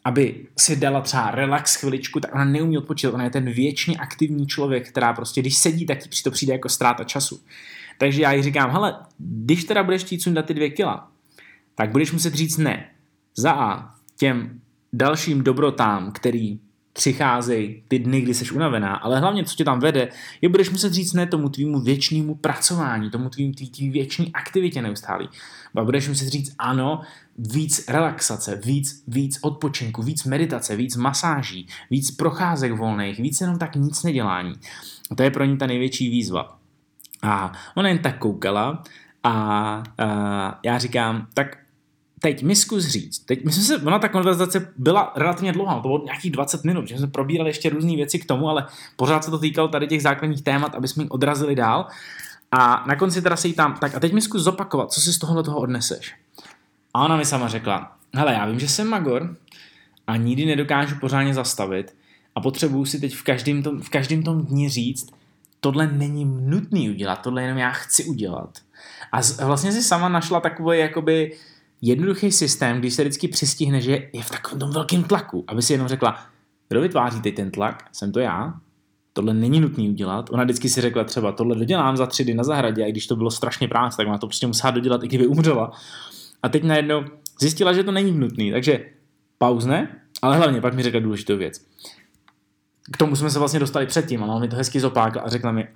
[0.07, 3.13] aby si dala třeba relax chviličku, tak ona neumí odpočívat.
[3.13, 6.69] Ona je ten věčně aktivní člověk, která prostě, když sedí, tak jí to přijde jako
[6.69, 7.41] ztráta času.
[7.97, 11.11] Takže já jí říkám, hele, když teda budeš chtít sundat ty dvě kila,
[11.75, 12.89] tak budeš muset říct ne.
[13.35, 14.61] Za A těm
[14.93, 16.59] dalším dobrotám, který
[16.97, 20.09] přicházejí ty dny, kdy jsi unavená, ale hlavně, co tě tam vede,
[20.41, 25.29] je budeš muset říct ne tomu tvýmu věčnému pracování, tomu tvým, tvý, věčný aktivitě neustálý.
[25.75, 27.01] A budeš muset říct ano,
[27.37, 33.75] víc relaxace, víc, víc odpočinku, víc meditace, víc masáží, víc procházek volných, víc jenom tak
[33.75, 34.53] nic nedělání.
[35.11, 36.57] A to je pro ní ta největší výzva.
[37.21, 38.83] A ona jen tak koukala
[39.23, 39.33] a,
[39.97, 41.57] a já říkám, tak
[42.19, 46.03] teď mi zkus říct, teď myslím se, ona ta konverzace byla relativně dlouhá, to bylo
[46.05, 49.39] nějakých 20 minut, že jsme probírali ještě různé věci k tomu, ale pořád se to
[49.39, 51.87] týkalo tady těch základních témat, aby jsme ji odrazili dál.
[52.51, 55.13] A na konci teda se jí tam, tak a teď mi zkus zopakovat, co si
[55.13, 56.15] z tohohle toho odneseš.
[56.93, 59.35] A ona mi sama řekla, hele, já vím, že jsem magor
[60.07, 61.95] a nikdy nedokážu pořádně zastavit
[62.35, 65.11] a potřebuju si teď v každém tom, v každém tom dni říct,
[65.59, 68.49] tohle není nutný udělat, tohle jenom já chci udělat.
[69.11, 71.37] A z, vlastně si sama našla takový jakoby
[71.81, 75.73] jednoduchý systém, když se vždycky přistihne, že je v takovém tom velkém tlaku, aby si
[75.73, 76.25] jenom řekla,
[76.69, 78.53] kdo vytváří teď ten tlak, jsem to já,
[79.13, 80.29] tohle není nutný udělat.
[80.29, 83.15] Ona vždycky si řekla třeba, tohle dodělám za tři dny na zahradě a když to
[83.15, 85.71] bylo strašně práce, tak ona to prostě musela dodělat, i kdyby umřela.
[86.43, 87.03] A teď najednou
[87.41, 88.85] zjistila, že to není nutný, takže
[89.37, 91.65] pauzne, ale hlavně pak mi řekla důležitou věc.
[92.91, 95.51] K tomu jsme se vlastně dostali předtím, ale on mi to hezky zopákl a řekla
[95.51, 95.67] mi,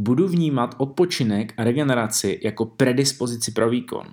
[0.00, 4.06] budu vnímat odpočinek a regeneraci jako predispozici pro výkon.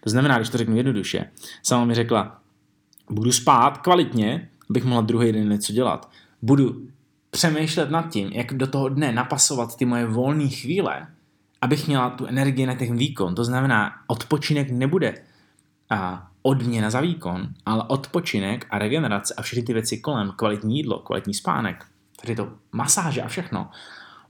[0.00, 1.30] To znamená, když to řeknu jednoduše,
[1.62, 2.40] sama mi řekla,
[3.10, 6.10] budu spát kvalitně, abych mohla druhý den něco dělat.
[6.42, 6.86] Budu
[7.30, 11.06] přemýšlet nad tím, jak do toho dne napasovat ty moje volné chvíle,
[11.60, 13.34] abych měla tu energii na ten výkon.
[13.34, 15.14] To znamená, odpočinek nebude
[15.90, 20.98] a odměna za výkon, ale odpočinek a regenerace a všechny ty věci kolem, kvalitní jídlo,
[20.98, 21.84] kvalitní spánek,
[22.20, 23.70] tady to masáže a všechno,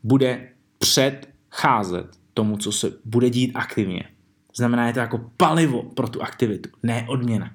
[0.02, 0.48] bude
[0.84, 4.08] předcházet tomu, co se bude dít aktivně.
[4.56, 7.50] Znamená, je to jako palivo pro tu aktivitu, ne odměna.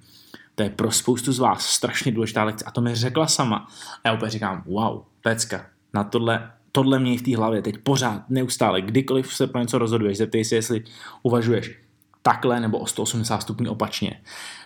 [0.56, 3.68] To je pro spoustu z vás strašně důležitá lekce a to mi řekla sama.
[4.04, 8.30] A já úplně říkám, wow, pecka, na tohle, tohle mě v té hlavě teď pořád,
[8.30, 10.84] neustále, kdykoliv se pro něco rozhoduješ, zeptej si, jestli
[11.24, 11.80] uvažuješ
[12.22, 14.22] takhle nebo o 180 stupňů opačně.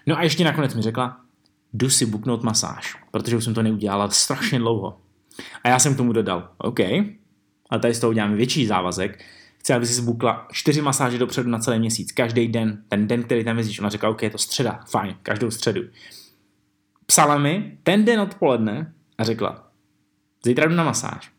[0.07, 1.17] No a ještě nakonec mi řekla,
[1.73, 4.97] jdu si buknout masáž, protože už jsem to neudělala strašně dlouho.
[5.63, 6.79] A já jsem k tomu dodal, OK,
[7.73, 9.23] ale tady z toho uděláme větší závazek,
[9.57, 13.43] chci, aby si zbukla čtyři masáže dopředu na celý měsíc, každý den, ten den, který
[13.43, 13.79] tam jezdíš.
[13.79, 15.81] Ona řekla, OK, je to středa, fajn, každou středu.
[17.05, 19.67] Psala mi ten den odpoledne a řekla,
[20.45, 21.31] zítra jdu na masáž.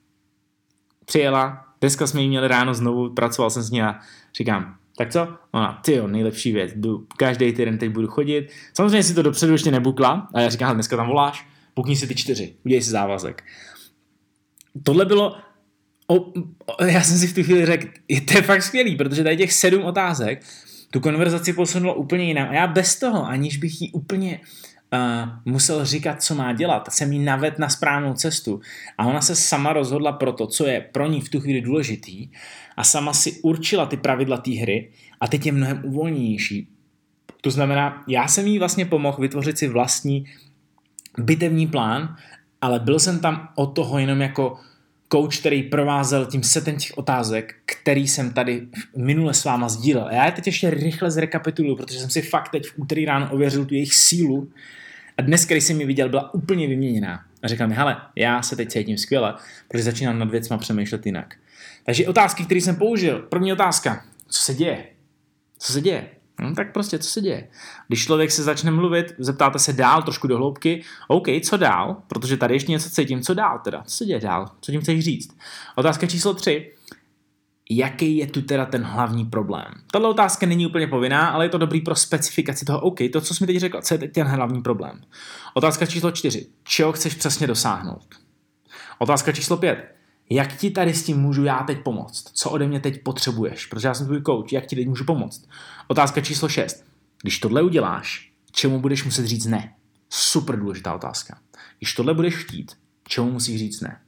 [1.04, 3.98] Přijela, dneska jsme jí měli ráno znovu, pracoval jsem s ní a
[4.36, 5.28] říkám, tak co?
[5.52, 8.52] Ona, ty jo, nejlepší věc, jdu, každý týden teď budu chodit.
[8.72, 12.14] Samozřejmě si to dopředu ještě nebukla, a já říkám, dneska tam voláš, bukni si ty
[12.14, 13.44] čtyři, udělej si závazek.
[14.82, 15.36] Tohle bylo
[16.06, 19.24] o, o, já jsem si v tu chvíli řekl, je to je fakt skvělý, protože
[19.24, 20.42] tady těch sedm otázek
[20.94, 22.48] tu konverzaci posunulo úplně jinam.
[22.48, 24.40] A já bez toho, aniž bych jí úplně
[24.92, 28.60] uh, musel říkat, co má dělat, jsem jí naved na správnou cestu.
[28.98, 32.28] A ona se sama rozhodla pro to, co je pro ní v tu chvíli důležitý
[32.76, 34.90] a sama si určila ty pravidla té hry
[35.20, 36.68] a teď je mnohem uvolněnější.
[37.40, 40.24] To znamená, já jsem jí vlastně pomohl vytvořit si vlastní
[41.18, 42.16] bitevní plán,
[42.60, 44.58] ale byl jsem tam od toho jenom jako
[45.14, 50.08] coach, který provázel tím setem těch otázek, který jsem tady minule s váma sdílel.
[50.12, 53.64] Já je teď ještě rychle zrekapituluju, protože jsem si fakt teď v úterý ráno ověřil
[53.64, 54.50] tu jejich sílu
[55.18, 57.24] a dnes, když jsem ji viděl, byla úplně vyměněná.
[57.42, 59.34] A říkal mi, hele, já se teď cítím skvěle,
[59.68, 61.34] protože začínám nad věcma přemýšlet jinak.
[61.84, 63.18] Takže otázky, které jsem použil.
[63.18, 64.04] První otázka.
[64.28, 64.84] Co se děje?
[65.58, 66.06] Co se děje?
[66.40, 67.48] No, tak prostě, co se děje?
[67.88, 71.96] Když člověk se začne mluvit, zeptáte se dál, trošku do hloubky, OK, co dál?
[72.06, 73.82] Protože tady ještě něco cítím, co dál teda?
[73.86, 74.50] Co se děje dál?
[74.60, 75.36] Co tím chceš říct?
[75.74, 76.72] Otázka číslo tři.
[77.70, 79.72] Jaký je tu teda ten hlavní problém?
[79.90, 83.34] Tato otázka není úplně povinná, ale je to dobrý pro specifikaci toho, OK, to, co
[83.34, 85.00] jsi mi teď řekl, co je teď ten hlavní problém?
[85.54, 86.46] Otázka číslo čtyři.
[86.64, 88.14] Čeho chceš přesně dosáhnout?
[88.98, 89.94] Otázka číslo pět
[90.30, 92.30] jak ti tady s tím můžu já teď pomoct?
[92.32, 93.66] Co ode mě teď potřebuješ?
[93.66, 95.48] Protože já jsem tvůj coach, jak ti teď můžu pomoct?
[95.88, 96.84] Otázka číslo 6.
[97.22, 99.74] Když tohle uděláš, čemu budeš muset říct ne?
[100.10, 101.38] Super důležitá otázka.
[101.78, 102.72] Když tohle budeš chtít,
[103.08, 104.00] čemu musíš říct ne?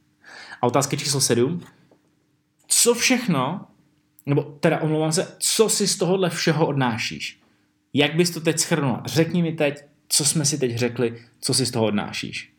[0.61, 1.61] A otázka číslo sedm.
[2.67, 3.65] Co všechno,
[4.25, 7.39] nebo teda omlouvám se, co si z tohohle všeho odnášíš?
[7.93, 8.97] Jak bys to teď schrnul?
[9.05, 12.53] Řekni mi teď, co jsme si teď řekli, co si z toho odnášíš.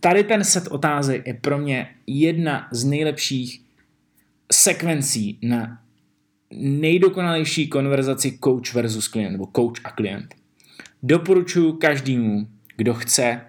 [0.00, 3.60] Tady ten set otázek je pro mě jedna z nejlepších
[4.52, 5.78] sekvencí na
[6.54, 10.34] nejdokonalejší konverzaci coach versus klient, nebo coach a klient.
[11.02, 13.40] Doporučuji každému, kdo chce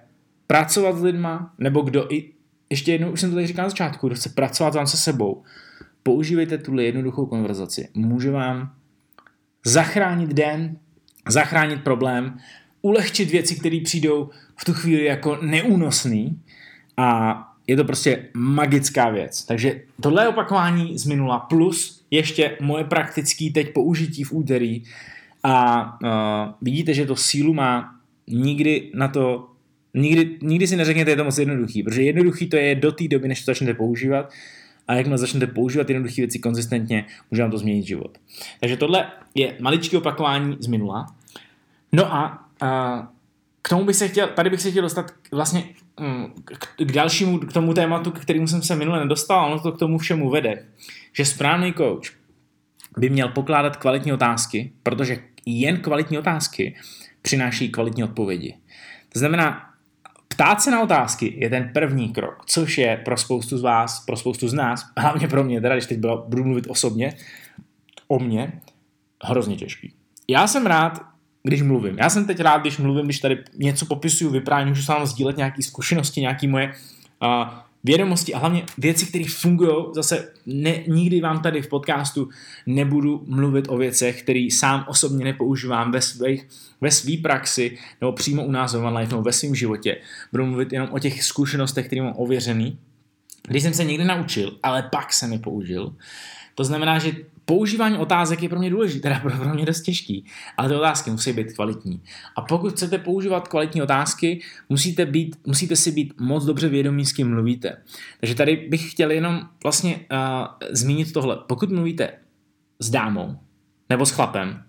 [0.47, 2.33] pracovat s lidma, nebo kdo i,
[2.69, 5.43] ještě jednou, už jsem to tady říkal na začátku, kdo chce pracovat vám se sebou,
[6.03, 7.89] používejte tuhle jednoduchou konverzaci.
[7.93, 8.73] Může vám
[9.65, 10.77] zachránit den,
[11.29, 12.37] zachránit problém,
[12.83, 16.39] ulehčit věci, které přijdou v tu chvíli jako neúnosný
[16.97, 19.43] a je to prostě magická věc.
[19.43, 24.83] Takže tohle opakování z minula plus ještě moje praktické teď použití v úterý
[25.43, 26.09] a uh,
[26.61, 27.95] vidíte, že to sílu má
[28.27, 29.49] nikdy na to
[29.95, 33.27] Nikdy, nikdy si neřekněte, je to moc jednoduchý, protože jednoduchý to je do té doby,
[33.27, 34.31] než to začnete používat
[34.87, 38.17] a jakmile začnete používat jednoduché věci konzistentně, může vám to změnit život.
[38.59, 41.15] Takže tohle je maličké opakování z minula.
[41.91, 42.42] No a
[43.61, 45.63] k tomu bych se chtěl, tady bych se chtěl dostat vlastně
[45.99, 49.71] mm, k, k dalšímu, k tomu tématu, k kterému jsem se minule nedostal, ono to
[49.71, 50.65] k tomu všemu vede,
[51.13, 52.05] že správný coach
[52.97, 56.75] by měl pokládat kvalitní otázky, protože jen kvalitní otázky
[57.21, 58.57] přináší kvalitní odpovědi.
[59.13, 59.73] To znamená,
[60.33, 64.17] Ptát se na otázky je ten první krok, což je pro spoustu z vás, pro
[64.17, 67.13] spoustu z nás, hlavně pro mě, teda když teď budu mluvit osobně,
[68.07, 68.61] o mě,
[69.23, 69.93] hrozně těžký.
[70.27, 71.01] Já jsem rád,
[71.43, 71.97] když mluvím.
[71.97, 75.37] Já jsem teď rád, když mluvím, když tady něco popisuju, vyprávím, můžu s vámi sdílet
[75.37, 76.73] nějaké zkušenosti, nějaké moje
[77.21, 77.47] uh,
[77.83, 79.85] vědomosti a hlavně věci, které fungují.
[79.95, 82.29] Zase ne, nikdy vám tady v podcastu
[82.65, 86.47] nebudu mluvit o věcech, které sám osobně nepoužívám ve svých
[86.81, 89.97] ve své praxi nebo přímo u nás v Life nebo ve svém životě.
[90.31, 92.79] Budu mluvit jenom o těch zkušenostech, které mám ověřený,
[93.47, 95.95] když jsem se někdy naučil, ale pak jsem je použil.
[96.55, 97.11] To znamená, že
[97.45, 100.25] používání otázek je pro mě důležité, teda pro mě dost těžký,
[100.57, 102.01] ale ty otázky musí být kvalitní.
[102.35, 107.11] A pokud chcete používat kvalitní otázky, musíte, být, musíte si být moc dobře vědomí, s
[107.11, 107.77] kým mluvíte.
[108.19, 111.37] Takže tady bych chtěl jenom vlastně uh, zmínit tohle.
[111.47, 112.09] Pokud mluvíte
[112.79, 113.37] s dámou
[113.89, 114.63] nebo s chlapem,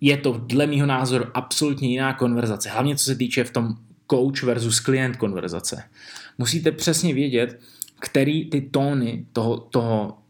[0.00, 2.70] je to dle mého názoru absolutně jiná konverzace.
[2.70, 3.76] Hlavně co se týče v tom
[4.10, 5.82] coach versus klient konverzace.
[6.38, 7.60] Musíte přesně vědět,
[8.00, 10.21] který ty tóny toho, toho, to,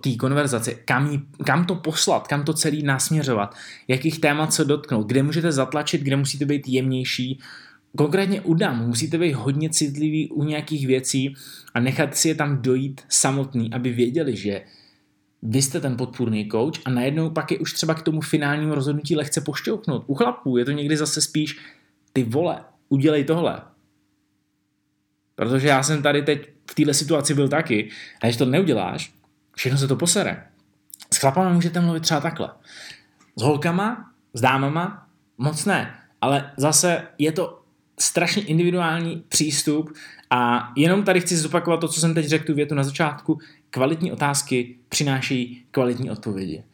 [0.00, 3.54] té konverzace, kam, jí, kam to poslat, kam to celý nasměřovat,
[3.88, 7.40] jakých témat se dotknout, kde můžete zatlačit, kde musíte být jemnější.
[7.96, 11.34] Konkrétně u dám musíte být hodně citlivý u nějakých věcí
[11.74, 14.62] a nechat si je tam dojít samotný, aby věděli, že
[15.42, 19.16] vy jste ten podpůrný coach a najednou pak je už třeba k tomu finálnímu rozhodnutí
[19.16, 20.04] lehce pošťouknout.
[20.06, 21.58] U chlapů je to někdy zase spíš
[22.12, 23.62] ty vole, udělej tohle.
[25.34, 27.88] Protože já jsem tady teď v této situaci byl taky
[28.22, 29.17] a když to neuděláš,
[29.58, 30.44] všechno se to posere.
[31.14, 32.50] S chlapama můžete mluvit třeba takhle.
[33.36, 35.94] S holkama, s dámama, moc ne.
[36.20, 37.62] Ale zase je to
[38.00, 39.92] strašně individuální přístup
[40.30, 43.38] a jenom tady chci zopakovat to, co jsem teď řekl tu větu na začátku.
[43.70, 46.64] Kvalitní otázky přinášejí kvalitní odpovědi.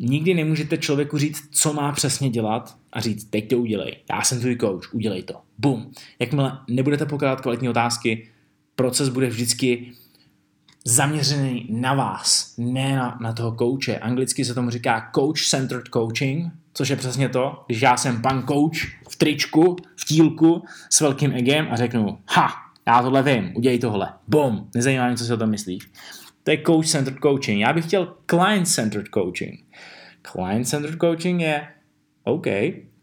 [0.00, 4.40] Nikdy nemůžete člověku říct, co má přesně dělat a říct, teď to udělej, já jsem
[4.40, 5.34] tvůj coach, udělej to.
[5.58, 5.92] Bum.
[6.18, 8.28] Jakmile nebudete pokládat kvalitní otázky,
[8.74, 9.92] proces bude vždycky
[10.84, 13.98] zaměřený na vás, ne na, na toho kouče.
[13.98, 18.76] Anglicky se tomu říká coach-centered coaching, což je přesně to, když já jsem pan coach
[19.10, 22.50] v tričku, v tílku s velkým egem a řeknu, ha,
[22.86, 25.90] já tohle vím, udělej tohle, bum, nezajímá mě, co si o tom myslíš.
[26.42, 27.60] To je coach-centered coaching.
[27.60, 29.64] Já bych chtěl client-centered coaching.
[30.22, 31.68] Client-centered coaching je,
[32.24, 32.46] OK,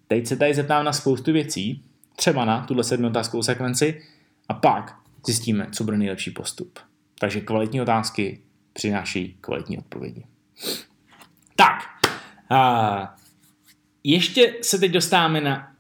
[0.08, 1.84] teď se tady zeptám na spoustu věcí,
[2.16, 4.02] třeba na tuhle sedmiotázkovou sekvenci,
[4.50, 6.80] a pak zjistíme, co bude nejlepší postup.
[7.19, 8.41] Takže kvalitní otázky
[8.73, 10.25] přináší kvalitní odpovědi.
[11.56, 11.84] Tak,
[12.49, 13.15] a
[14.03, 15.71] ještě se teď dostáváme na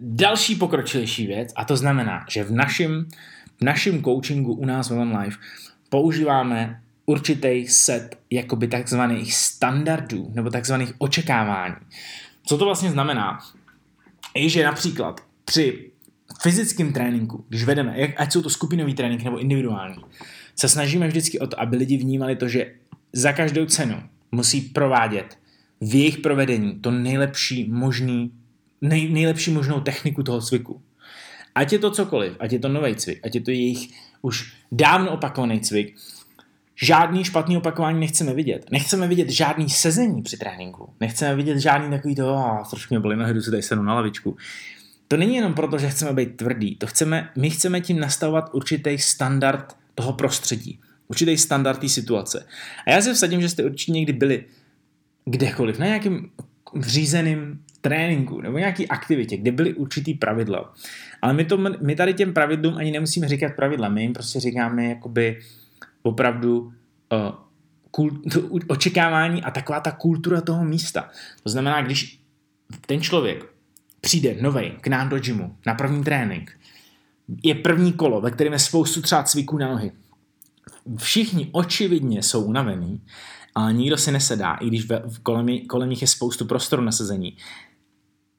[0.00, 3.08] další pokročilejší věc a to znamená, že v našem,
[3.60, 5.38] v našem coachingu u nás v One Life
[5.88, 11.74] používáme určitý set jakoby takzvaných standardů nebo takzvaných očekávání.
[12.46, 13.38] Co to vlastně znamená?
[14.34, 15.90] Je, že například při
[16.42, 19.96] fyzickém tréninku, když vedeme, ať jsou to skupinový trénink nebo individuální,
[20.56, 22.72] se snažíme vždycky o to, aby lidi vnímali to, že
[23.12, 25.38] za každou cenu musí provádět
[25.80, 28.32] v jejich provedení to nejlepší možný,
[28.80, 30.82] nej, nejlepší možnou techniku toho cviku.
[31.54, 33.90] Ať je to cokoliv, ať je to nový cvik, ať je to jejich
[34.22, 35.94] už dávno opakovaný cvik,
[36.74, 38.66] žádný špatný opakování nechceme vidět.
[38.70, 40.90] Nechceme vidět žádný sezení při tréninku.
[41.00, 43.94] Nechceme vidět žádný takový to, oh, trošku mě byly nohy, jdu si tady sednu na
[43.94, 44.36] lavičku.
[45.08, 48.98] to není jenom proto, že chceme být tvrdý, to chceme, my chceme tím nastavovat určitý
[48.98, 52.46] standard toho prostředí, určitý standard té situace.
[52.86, 54.44] A já se vsadím, že jste určitě někdy byli
[55.24, 56.30] kdekoliv, na nějakým
[56.74, 60.74] vřízeným tréninku nebo nějaký aktivitě, kde byly určitý pravidla.
[61.22, 64.88] Ale my, to, my tady těm pravidlům ani nemusíme říkat pravidla, my jim prostě říkáme
[64.88, 65.40] jakoby
[66.02, 66.72] opravdu uh,
[67.90, 68.14] kult,
[68.68, 71.10] očekávání a taková ta kultura toho místa.
[71.42, 72.20] To znamená, když
[72.86, 73.46] ten člověk
[74.00, 76.58] přijde nový k nám do gymu na první trénink,
[77.42, 79.92] je první kolo, ve kterém je spoustu třeba cviků na nohy.
[80.96, 83.00] Všichni očividně jsou unavení,
[83.54, 87.36] ale nikdo si nesedá, i když ve, kolem, kolem nich je spoustu prostoru na sezení.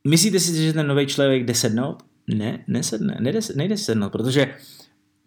[0.07, 2.03] Myslíte si, že ten nový člověk jde sednout?
[2.27, 4.55] Ne, nesedne, nejde, nejde sednout, protože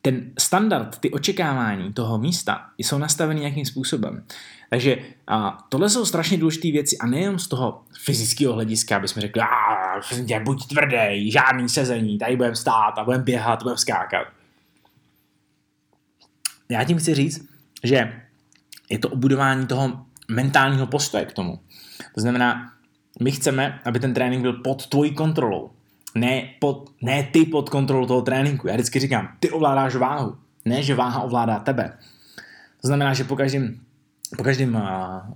[0.03, 4.25] ten standard, ty očekávání toho místa jsou nastaveny nějakým způsobem.
[4.71, 4.97] Takže
[5.27, 9.43] a, tohle jsou strašně důležité věci a nejen z toho fyzického hlediska, aby jsme řekli,
[10.27, 14.27] tě, buď tvrdý, žádný sezení, tady budeme stát a budeme běhat, budeme skákat.
[16.69, 17.49] Já tím chci říct,
[17.85, 18.23] že
[18.91, 21.61] je to obudování toho mentálního postoje k tomu.
[22.15, 22.73] To znamená,
[23.21, 25.71] my chceme, aby ten trénink byl pod tvojí kontrolou.
[26.15, 28.69] Ne, pod, ne ty pod kontrolou toho tréninku.
[28.69, 31.99] Já vždycky říkám, ty ovládáš váhu, ne, že váha ovládá tebe.
[32.81, 33.81] To znamená, že po každém
[34.37, 34.83] po každém uh,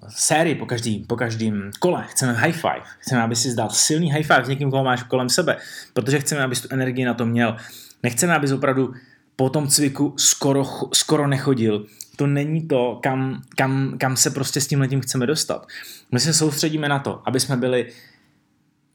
[0.08, 2.82] sérii, po každém, po každém kole chceme high five.
[2.98, 5.56] Chceme, aby si dal silný high five s někým, koho máš kolem sebe,
[5.92, 7.56] protože chceme, abys tu energii na to měl.
[8.02, 8.94] Nechceme, abys opravdu
[9.36, 11.86] po tom cviku skoro, skoro nechodil.
[12.16, 15.66] To není to, kam, kam, kam se prostě s tím letím chceme dostat.
[16.12, 17.92] My se soustředíme na to, aby jsme byli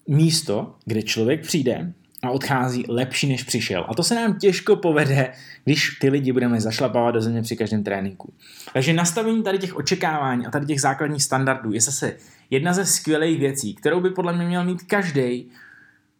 [0.07, 1.93] místo, kde člověk přijde
[2.27, 3.85] a odchází lepší, než přišel.
[3.89, 7.83] A to se nám těžko povede, když ty lidi budeme zašlapávat do země při každém
[7.83, 8.33] tréninku.
[8.73, 12.15] Takže nastavení tady těch očekávání a tady těch základních standardů je zase
[12.49, 15.49] jedna ze skvělých věcí, kterou by podle mě měl mít každý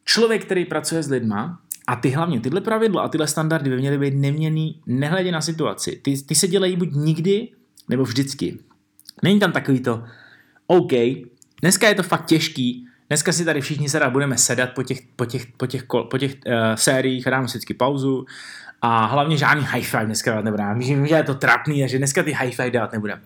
[0.05, 3.97] člověk, který pracuje s lidma, a ty hlavně, tyhle pravidla a tyhle standardy by měly
[3.97, 5.99] být neměný nehledě na situaci.
[6.03, 7.47] Ty, ty se dělají buď nikdy,
[7.89, 8.57] nebo vždycky.
[9.23, 10.03] Není tam takový to,
[10.67, 10.91] OK,
[11.61, 15.25] dneska je to fakt těžký, dneska si tady všichni sedat budeme sedat po těch, po
[15.25, 18.25] těch, po těch, těch, po těch uh, sériích, dáme vždycky pauzu
[18.81, 20.75] a hlavně žádný high five dneska dát nebudeme.
[20.75, 23.21] Myslím, že je to trapný a že dneska ty high five dát nebudeme.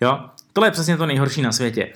[0.00, 0.20] Jo,
[0.52, 1.92] tohle je přesně to nejhorší na světě.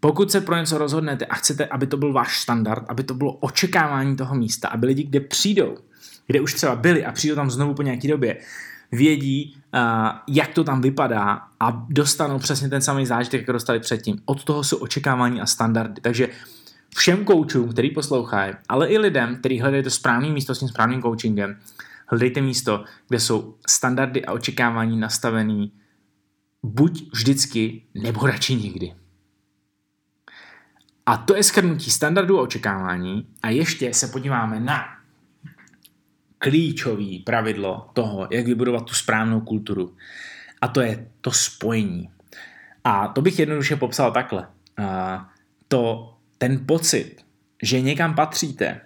[0.00, 3.32] Pokud se pro něco rozhodnete a chcete, aby to byl váš standard, aby to bylo
[3.32, 5.76] očekávání toho místa, aby lidi, kde přijdou,
[6.26, 8.36] kde už třeba byli a přijdou tam znovu po nějaké době,
[8.92, 9.80] vědí, uh,
[10.28, 14.18] jak to tam vypadá a dostanou přesně ten samý zážitek, jako dostali předtím.
[14.24, 16.00] Od toho jsou očekávání a standardy.
[16.00, 16.28] Takže
[16.96, 21.02] všem koučům, který poslouchají, ale i lidem, kteří hledají to správné místo s tím správným
[21.02, 21.60] coachingem,
[22.06, 25.72] hledejte místo, kde jsou standardy a očekávání nastavený
[26.62, 28.94] buď vždycky, nebo radši nikdy.
[31.06, 34.84] A to je schrnutí standardů a očekávání a ještě se podíváme na
[36.38, 39.96] klíčový pravidlo toho, jak vybudovat tu správnou kulturu.
[40.60, 42.10] A to je to spojení.
[42.84, 44.48] A to bych jednoduše popsal takhle.
[45.68, 47.16] To, ten pocit,
[47.62, 48.80] že někam patříte,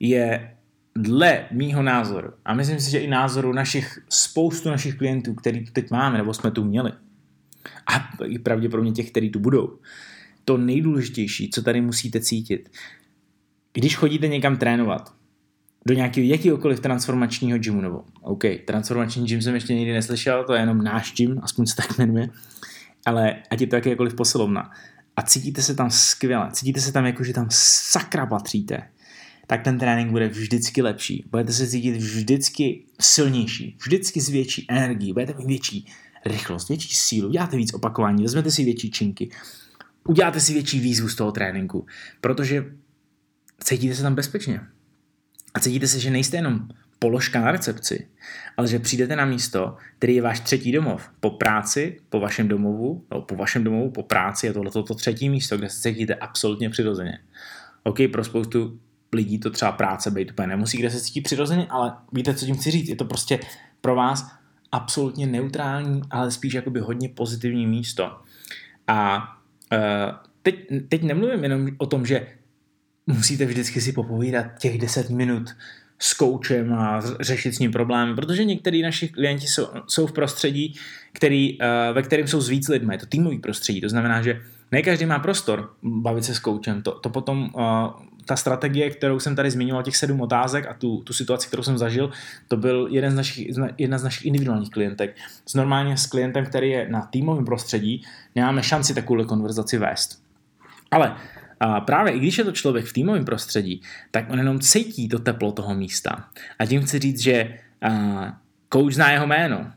[0.00, 0.56] je
[0.96, 5.72] dle mýho názoru, a myslím si, že i názoru našich, spoustu našich klientů, který tu
[5.72, 6.92] teď máme, nebo jsme tu měli,
[7.86, 9.78] a i pravděpodobně těch, kteří tu budou,
[10.44, 12.70] to nejdůležitější, co tady musíte cítit.
[13.72, 15.14] Když chodíte někam trénovat,
[15.86, 20.60] do nějakého jakýkoliv transformačního gymu, nebo OK, transformační gym jsem ještě nikdy neslyšel, to je
[20.60, 22.28] jenom náš gym, aspoň se tak jmenuje,
[23.06, 24.70] ale ať je to jakékoliv posilovna
[25.16, 28.88] a cítíte se tam skvěle, cítíte se tam jako, že tam sakra patříte,
[29.46, 31.24] tak ten trénink bude vždycky lepší.
[31.30, 35.86] Budete se cítit vždycky silnější, vždycky s větší energií, budete mít větší
[36.24, 39.30] rychlost, větší sílu, děláte víc opakování, vezmete si větší činky,
[40.08, 41.86] uděláte si větší výzvu z toho tréninku,
[42.20, 42.64] protože
[43.64, 44.60] cítíte se tam bezpečně.
[45.54, 46.68] A cítíte se, že nejste jenom
[47.02, 48.08] položka na recepci,
[48.56, 51.10] ale že přijdete na místo, který je váš třetí domov.
[51.20, 55.28] Po práci, po vašem domovu, no, po vašem domovu, po práci je tohle to třetí
[55.28, 57.18] místo, kde se cítíte absolutně přirozeně.
[57.82, 58.78] OK, pro spoustu
[59.12, 62.56] lidí to třeba práce být úplně nemusí, kde se cítí přirozeně, ale víte, co tím
[62.56, 63.40] chci říct, je to prostě
[63.80, 64.30] pro vás
[64.72, 68.16] absolutně neutrální, ale spíš jakoby hodně pozitivní místo.
[68.86, 69.16] A
[69.72, 70.54] uh, teď,
[70.88, 72.26] teď nemluvím jenom o tom, že
[73.06, 75.56] musíte vždycky si popovídat těch 10 minut
[76.02, 80.74] s koučem a řešit s ním problémy, protože některý naši klienti jsou, jsou v prostředí,
[81.12, 82.94] který, uh, ve kterém jsou s víc lidmi.
[82.94, 84.40] Je to týmový prostředí, to znamená, že
[84.72, 86.82] ne každý má prostor bavit se s koučem.
[86.82, 87.62] To, to potom uh,
[88.26, 91.78] ta strategie, kterou jsem tady zmiňoval, těch sedm otázek a tu, tu situaci, kterou jsem
[91.78, 92.10] zažil,
[92.48, 93.48] to byl jeden z našich,
[93.78, 95.16] jedna z našich individuálních klientek.
[95.46, 98.02] S normálně s klientem, který je na týmovém prostředí,
[98.34, 100.22] nemáme šanci takovou konverzaci vést.
[100.90, 101.16] Ale
[101.62, 105.18] a právě i když je to člověk v týmovém prostředí, tak on jenom cítí to
[105.18, 106.24] teplo toho místa.
[106.58, 107.58] A tím chci říct, že
[108.72, 109.72] coach zná jeho jméno,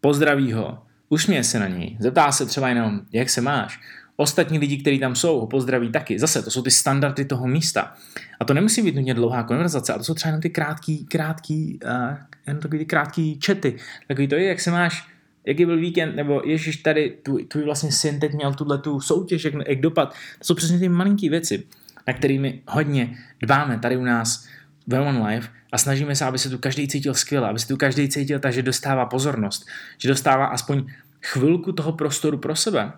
[0.00, 3.80] pozdraví ho, usměje se na něj, zeptá se třeba jenom, jak se máš.
[4.16, 6.18] Ostatní lidi, kteří tam jsou, ho pozdraví taky.
[6.18, 7.94] Zase, to jsou ty standardy toho místa.
[8.40, 11.78] A to nemusí být nutně dlouhá konverzace, a to jsou třeba jenom ty krátký, krátký,
[11.84, 12.16] uh,
[12.46, 13.76] jenom takový ty krátký čety.
[14.08, 15.08] Takový to je, jak se máš,
[15.46, 19.44] jaký byl víkend, nebo ježiš, tady tvůj, tvůj vlastně syn teď měl tuhle tu soutěž,
[19.44, 20.14] jak, jak dopad.
[20.38, 21.62] To jsou přesně ty malinký věci,
[22.06, 24.46] na kterými hodně dbáme tady u nás
[24.86, 27.76] ve One Life a snažíme se, aby se tu každý cítil skvěle, aby se tu
[27.76, 29.66] každý cítil tak, že dostává pozornost,
[29.98, 30.86] že dostává aspoň
[31.22, 32.92] chvilku toho prostoru pro sebe.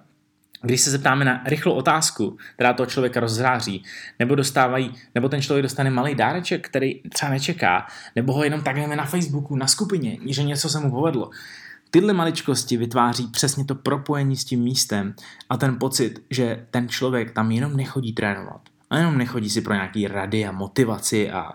[0.62, 3.82] Když se zeptáme na rychlou otázku, která toho člověka rozzáří,
[4.18, 7.86] nebo dostávají, nebo ten člověk dostane malý dáreček, který třeba nečeká,
[8.16, 11.30] nebo ho jenom takhle na Facebooku, na skupině, že něco se mu povedlo.
[11.90, 15.14] Tyhle maličkosti vytváří přesně to propojení s tím místem
[15.48, 18.60] a ten pocit, že ten člověk tam jenom nechodí trénovat.
[18.90, 21.52] A jenom nechodí si pro nějaký rady a motivaci a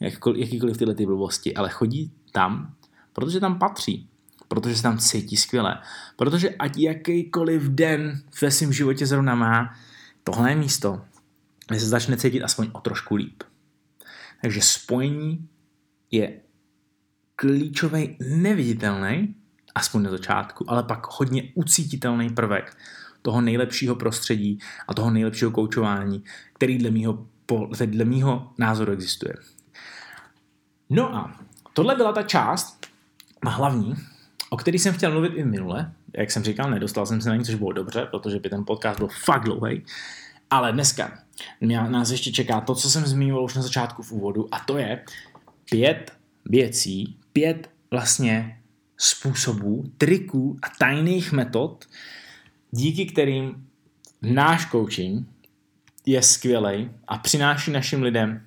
[0.00, 2.74] jakýkoliv, tyhle ty blbosti, ale chodí tam,
[3.12, 4.08] protože tam patří
[4.48, 5.78] protože se tam cítí skvěle.
[6.16, 9.74] Protože ať jakýkoliv den ve svém životě zrovna má,
[10.24, 11.04] tohle je místo,
[11.68, 13.42] kde se začne cítit aspoň o trošku líp.
[14.42, 15.48] Takže spojení
[16.10, 16.40] je
[17.36, 19.34] klíčový, neviditelný,
[19.76, 22.76] aspoň na začátku, ale pak hodně ucítitelný prvek
[23.22, 24.58] toho nejlepšího prostředí
[24.88, 27.26] a toho nejlepšího koučování, který dle mýho,
[27.86, 29.34] dle mýho názoru existuje.
[30.90, 31.40] No a
[31.72, 32.86] tohle byla ta část,
[33.46, 33.94] hlavní,
[34.50, 35.92] o který jsem chtěl mluvit i minule.
[36.16, 38.98] Jak jsem říkal, nedostal jsem se na ní, což bylo dobře, protože by ten podcast
[38.98, 39.82] byl fakt dlouhý.
[40.50, 41.18] Ale dneska
[41.60, 44.78] mě, nás ještě čeká to, co jsem zmínil už na začátku v úvodu, a to
[44.78, 45.04] je
[45.70, 46.12] pět
[46.44, 48.60] věcí, pět vlastně
[48.96, 51.88] způsobů, triků a tajných metod,
[52.70, 53.66] díky kterým
[54.22, 55.28] náš coaching
[56.06, 58.46] je skvělý a přináší našim lidem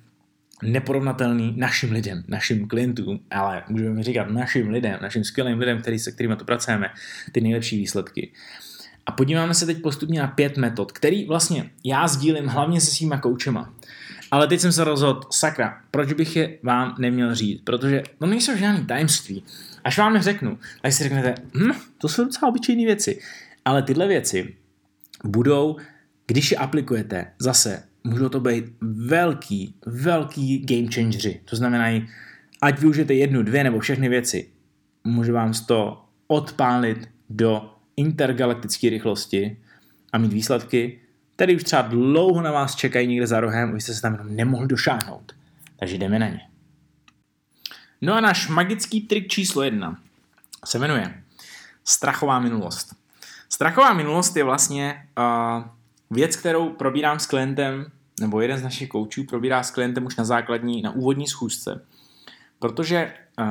[0.62, 6.12] neporovnatelný našim lidem, našim klientům, ale můžeme říkat našim lidem, našim skvělým lidem, který, se
[6.12, 6.90] kterými to pracujeme,
[7.32, 8.32] ty nejlepší výsledky.
[9.06, 13.18] A podíváme se teď postupně na pět metod, který vlastně já sdílím hlavně se svýma
[13.18, 13.74] koučema.
[14.30, 18.56] Ale teď jsem se rozhodl, sakra, proč bych je vám neměl říct, protože to nejsou
[18.56, 19.44] žádný tajemství.
[19.84, 23.20] Až vám je řeknu, tak si řeknete, hm, to jsou docela obyčejné věci.
[23.64, 24.54] Ale tyhle věci
[25.24, 25.76] budou,
[26.26, 31.40] když je aplikujete, zase můžou to být velký, velký game changery.
[31.44, 32.06] To znamená,
[32.60, 34.50] ať využijete jednu, dvě nebo všechny věci,
[35.04, 39.56] může vám to odpálit do intergalaktické rychlosti
[40.12, 40.99] a mít výsledky,
[41.40, 44.36] které už třeba dlouho na vás čekají někde za rohem, vy jste se tam jenom
[44.36, 45.32] nemohli došáhnout.
[45.78, 46.40] Takže jdeme na ně.
[48.00, 49.98] No a náš magický trik číslo jedna
[50.64, 51.22] se jmenuje
[51.84, 52.94] strachová minulost.
[53.48, 55.64] Strachová minulost je vlastně uh,
[56.10, 57.86] věc, kterou probírám s klientem,
[58.20, 61.84] nebo jeden z našich koučů probírá s klientem už na základní, na úvodní schůzce.
[62.58, 63.46] Protože uh,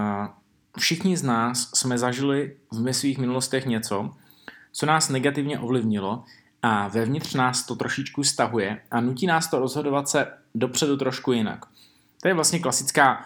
[0.79, 4.11] všichni z nás jsme zažili v svých minulostech něco,
[4.71, 6.23] co nás negativně ovlivnilo
[6.61, 11.65] a vevnitř nás to trošičku stahuje a nutí nás to rozhodovat se dopředu trošku jinak.
[12.21, 13.25] To je vlastně klasická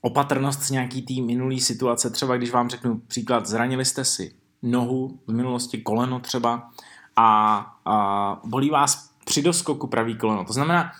[0.00, 2.10] opatrnost z nějaký tý minulý situace.
[2.10, 6.70] Třeba když vám řeknu příklad, zranili jste si nohu v minulosti, koleno třeba,
[7.16, 10.44] a, a bolí vás při doskoku pravý koleno.
[10.44, 10.92] To znamená,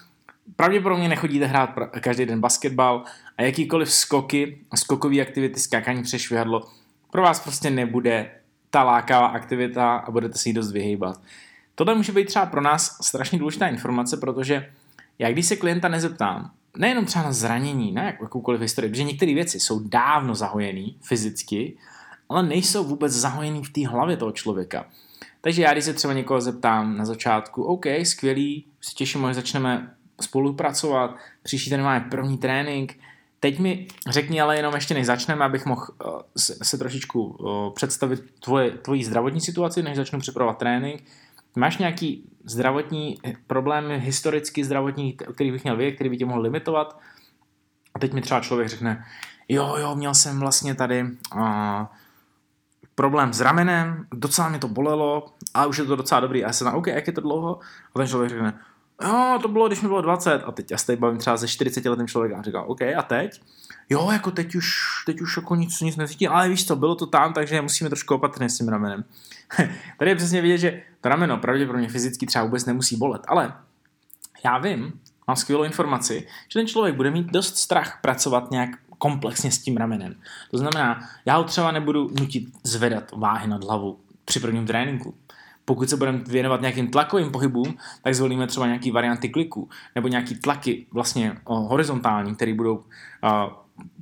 [0.57, 1.71] pravděpodobně nechodíte hrát
[2.01, 3.05] každý den basketbal
[3.39, 6.69] a jakýkoliv skoky, skokové aktivity, skákání přes švihadlo,
[7.11, 8.40] pro vás prostě nebude
[8.71, 11.21] ta lákavá aktivita a budete si ji dost vyhýbat.
[11.75, 14.73] Tohle může být třeba pro nás strašně důležitá informace, protože
[15.19, 19.61] já když se klienta nezeptám, nejenom třeba na zranění, na jakoukoliv historii, protože některé věci
[19.61, 21.77] jsou dávno zahojené fyzicky,
[22.29, 24.87] ale nejsou vůbec zahojené v té hlavě toho člověka.
[25.41, 29.95] Takže já, když se třeba někoho zeptám na začátku, OK, skvělý, se těším, až začneme
[30.21, 32.99] spolupracovat, příští ten máme první trénink,
[33.41, 38.23] teď mi řekni ale jenom ještě než začneme, abych mohl uh, se, trošičku uh, představit
[38.41, 41.03] tvoje, tvoji zdravotní situaci, než začnu připravovat trénink.
[41.57, 47.01] Máš nějaký zdravotní problémy, historicky zdravotní, který bych měl vědět, který by tě mohl limitovat?
[47.95, 49.05] A teď mi třeba člověk řekne,
[49.49, 51.87] jo, jo, měl jsem vlastně tady uh,
[52.95, 56.45] problém s ramenem, docela mě to bolelo, ale už je to docela dobrý.
[56.45, 57.59] A já se na OK, jak je to dlouho?
[57.95, 58.59] A ten člověk řekne,
[59.03, 60.43] jo, to bylo, když mi bylo 20.
[60.45, 63.41] A teď já se bavím třeba se 40 letým člověkem a říkám, OK, a teď?
[63.91, 64.71] Jo, jako teď už,
[65.07, 68.15] teď už jako nic, nic necítím, ale víš co, bylo to tam, takže musíme trošku
[68.15, 69.05] opatrně s tím ramenem.
[69.99, 73.53] Tady je přesně vidět, že to rameno pravděpodobně fyzicky třeba vůbec nemusí bolet, ale
[74.45, 74.93] já vím,
[75.29, 79.77] mám skvělou informaci, že ten člověk bude mít dost strach pracovat nějak komplexně s tím
[79.77, 80.15] ramenem.
[80.51, 85.15] To znamená, já ho třeba nebudu nutit zvedat váhy nad hlavu při prvním tréninku.
[85.71, 90.35] Pokud se budeme věnovat nějakým tlakovým pohybům, tak zvolíme třeba nějaký varianty kliků, nebo nějaký
[90.35, 92.85] tlaky vlastně horizontální, které budou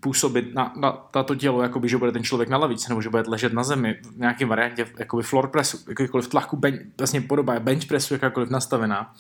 [0.01, 3.11] působit na, na, na to tělo, jakoby, že bude ten člověk na lavici, nebo že
[3.11, 7.61] bude ležet na zemi v nějaké variantě jakoby floor pressu, jakýkoliv tlaku, ben, vlastně podoba
[7.61, 9.15] bench pressu, jakákoliv nastavená,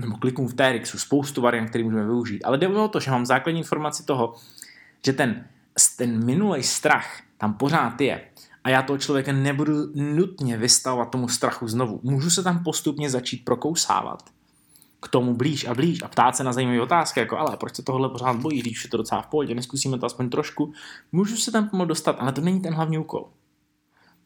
[0.00, 2.44] nebo klikům v TRXu, spoustu variant, které můžeme využít.
[2.44, 4.34] Ale jde o to, že mám základní informaci toho,
[5.06, 5.44] že ten,
[5.96, 8.20] ten minulý strach tam pořád je.
[8.64, 12.00] A já toho člověka nebudu nutně vystavovat tomu strachu znovu.
[12.02, 14.22] Můžu se tam postupně začít prokousávat
[15.02, 17.82] k tomu blíž a blíž a ptát se na zajímavé otázky, jako ale proč se
[17.82, 20.72] tohle pořád bojí, když je to docela v pohodě, neskusíme to aspoň trošku.
[21.12, 23.28] Můžu se tam pomalu dostat, ale to není ten hlavní úkol.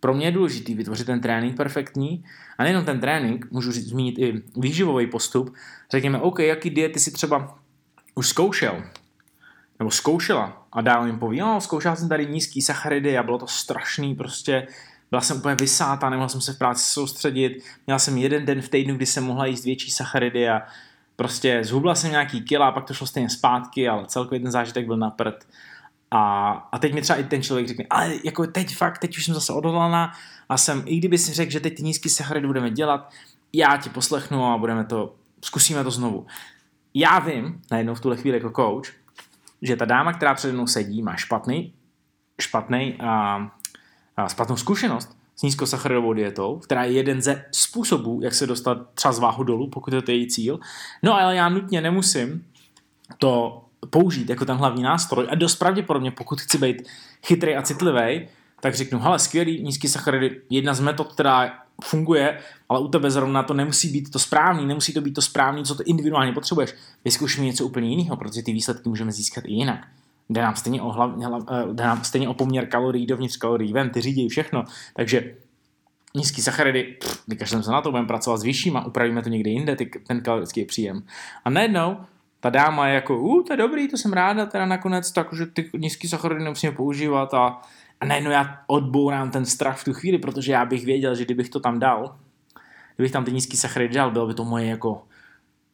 [0.00, 2.24] Pro mě je důležité vytvořit ten trénink perfektní
[2.58, 5.54] a nejenom ten trénink, můžu zmínit i výživový postup.
[5.90, 7.58] Řekněme, OK, jaký diety si třeba
[8.14, 8.82] už zkoušel,
[9.78, 13.46] nebo zkoušela a dál jim poví, no, zkoušela jsem tady nízký sacharidy a bylo to
[13.46, 14.66] strašný, prostě
[15.10, 18.68] byla jsem úplně vysátá, nemohla jsem se v práci soustředit, měla jsem jeden den v
[18.68, 20.62] týdnu, kdy jsem mohla jíst větší sacharidy a
[21.16, 24.96] prostě zhubla jsem nějaký kila pak to šlo stejně zpátky, ale celkově ten zážitek byl
[24.96, 25.46] na prd.
[26.10, 29.24] A, a teď mi třeba i ten člověk řekne, ale jako teď fakt, teď už
[29.24, 30.12] jsem zase odhodlaná
[30.48, 33.10] a jsem, i kdyby si řekl, že teď ty nízký sacharidy budeme dělat,
[33.52, 35.14] já ti poslechnu a budeme to,
[35.44, 36.26] zkusíme to znovu.
[36.94, 38.92] Já vím, najednou v tuhle chvíli jako coach,
[39.62, 41.72] že ta dáma, která přede mnou sedí, má špatný,
[42.40, 43.40] špatný a,
[44.16, 49.12] a špatnou zkušenost s nízkosacharidovou dietou, která je jeden ze způsobů, jak se dostat třeba
[49.12, 50.60] z váhu dolů, pokud je to její cíl.
[51.02, 52.46] No ale já nutně nemusím
[53.18, 56.88] to použít jako ten hlavní nástroj a dost pravděpodobně, pokud chci být
[57.26, 58.28] chytrý a citlivý,
[58.60, 63.42] tak řeknu, hele, skvělý, nízký sacharidy, jedna z metod, která funguje, ale u tebe zrovna
[63.42, 66.74] to nemusí být to správný, nemusí to být to správný, co ty individuálně potřebuješ.
[67.04, 69.86] Vyzkouš mi něco úplně jiného, protože ty výsledky můžeme získat i jinak.
[70.28, 71.10] Jde nám stejně o, hlav,
[71.50, 74.64] eh, jde nám stejně o poměr kalorií dovnitř kalorií ven, ty řídí všechno.
[74.94, 75.34] Takže
[76.16, 79.76] nízký sacharidy, pff, vykažeme se na to, budeme pracovat s vyššíma, upravíme to někde jinde,
[79.76, 81.02] ty, ten kalorický příjem.
[81.44, 81.96] A najednou
[82.40, 85.70] ta dáma je jako, u, to je dobrý, to jsem ráda teda nakonec, takže ty
[85.78, 87.60] nízký sacharidy nemusíme používat a,
[88.00, 91.48] a najednou já odbourám ten strach v tu chvíli, protože já bych věděl, že kdybych
[91.48, 92.18] to tam dal,
[92.96, 95.06] kdybych tam ty nízký sacharidy dal, bylo by to moje jako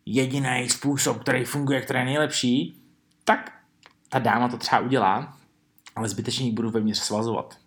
[0.07, 2.83] jediný způsob, který funguje, který je nejlepší,
[3.25, 3.53] tak
[4.09, 5.39] ta dáma to třeba udělá,
[5.97, 7.59] ale zbytečně ji budu vevnitř svazovat.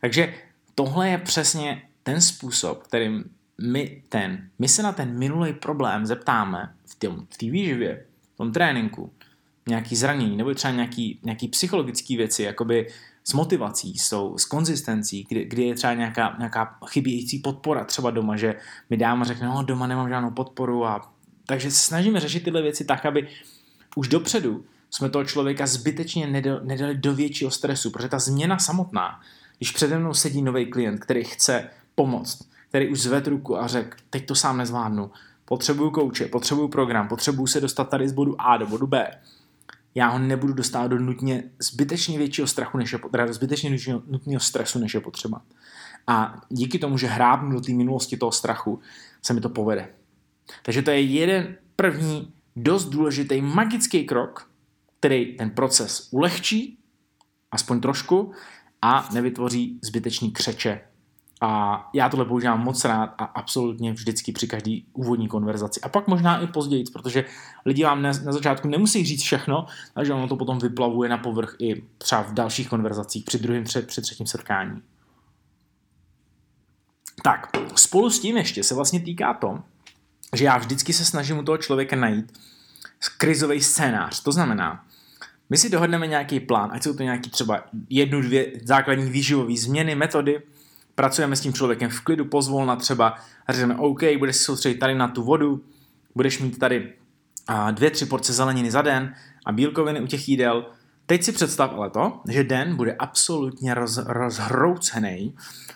[0.00, 0.34] Takže
[0.74, 3.24] tohle je přesně ten způsob, kterým
[3.60, 8.52] my, ten, my se na ten minulý problém zeptáme v té v výživě, v tom
[8.52, 9.12] tréninku,
[9.68, 12.86] nějaký zranění, nebo třeba nějaký, nějaký psychologické věci, jakoby
[13.24, 18.36] s motivací, jsou, s konzistencí, kdy, kdy je třeba nějaká, nějaká chybějící podpora třeba doma,
[18.36, 18.54] že
[18.90, 21.12] mi dáma řekne, no doma nemám žádnou podporu a
[21.46, 23.28] takže se snažíme řešit tyhle věci tak, aby
[23.96, 26.26] už dopředu jsme toho člověka zbytečně
[26.62, 29.20] nedali do většího stresu, protože ta změna samotná,
[29.56, 33.96] když přede mnou sedí nový klient, který chce pomoct, který už zvedl ruku a řekl,
[34.10, 35.10] teď to sám nezvládnu,
[35.44, 39.10] potřebuju kouče, potřebuju program, potřebuju se dostat tady z bodu A do bodu B,
[39.94, 44.78] já ho nebudu dostávat do nutně zbytečně většího strachu, než je, teda zbytečně nutného stresu,
[44.78, 45.42] než je potřeba.
[46.06, 48.80] A díky tomu, že hrábnu do té minulosti toho strachu,
[49.22, 49.88] se mi to povede.
[50.62, 54.50] Takže to je jeden první dost důležitý magický krok,
[54.98, 56.78] který ten proces ulehčí,
[57.50, 58.32] aspoň trošku,
[58.82, 60.80] a nevytvoří zbytečný křeče
[61.40, 65.80] a já tohle používám moc rád a absolutně vždycky při každé úvodní konverzaci.
[65.80, 67.24] A pak možná i později, protože
[67.66, 71.56] lidi vám na, na začátku nemusí říct všechno, takže ono to potom vyplavuje na povrch
[71.58, 74.82] i třeba v dalších konverzacích při druhém, při, při třetím setkání.
[77.22, 79.58] Tak, spolu s tím ještě se vlastně týká to,
[80.36, 82.32] že já vždycky se snažím u toho člověka najít
[83.18, 84.22] krizový scénář.
[84.22, 84.84] To znamená,
[85.50, 89.94] my si dohodneme nějaký plán, ať jsou to nějaký třeba jednu, dvě základní výživové změny,
[89.94, 90.42] metody,
[90.94, 93.16] pracujeme s tím člověkem v klidu, pozvolna třeba
[93.48, 95.64] řekneme, OK, budeš se soustředit tady na tu vodu,
[96.14, 96.92] budeš mít tady
[97.70, 99.14] dvě, tři porce zeleniny za den
[99.46, 100.66] a bílkoviny u těch jídel.
[101.06, 105.34] Teď si představ ale to, že den bude absolutně roz, rozhroucený,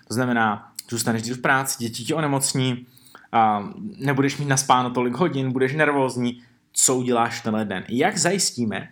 [0.09, 2.87] to znamená, zůstaneš v práci, děti ti onemocní,
[3.33, 6.43] a nebudeš mít naspáno tolik hodin, budeš nervózní,
[6.73, 7.85] co uděláš tenhle den.
[7.89, 8.89] Jak zajistíme,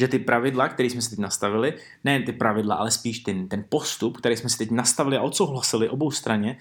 [0.00, 1.74] že ty pravidla, které jsme si teď nastavili,
[2.04, 5.88] ne ty pravidla, ale spíš ten, ten postup, který jsme si teď nastavili a odsouhlasili
[5.88, 6.56] obou straně,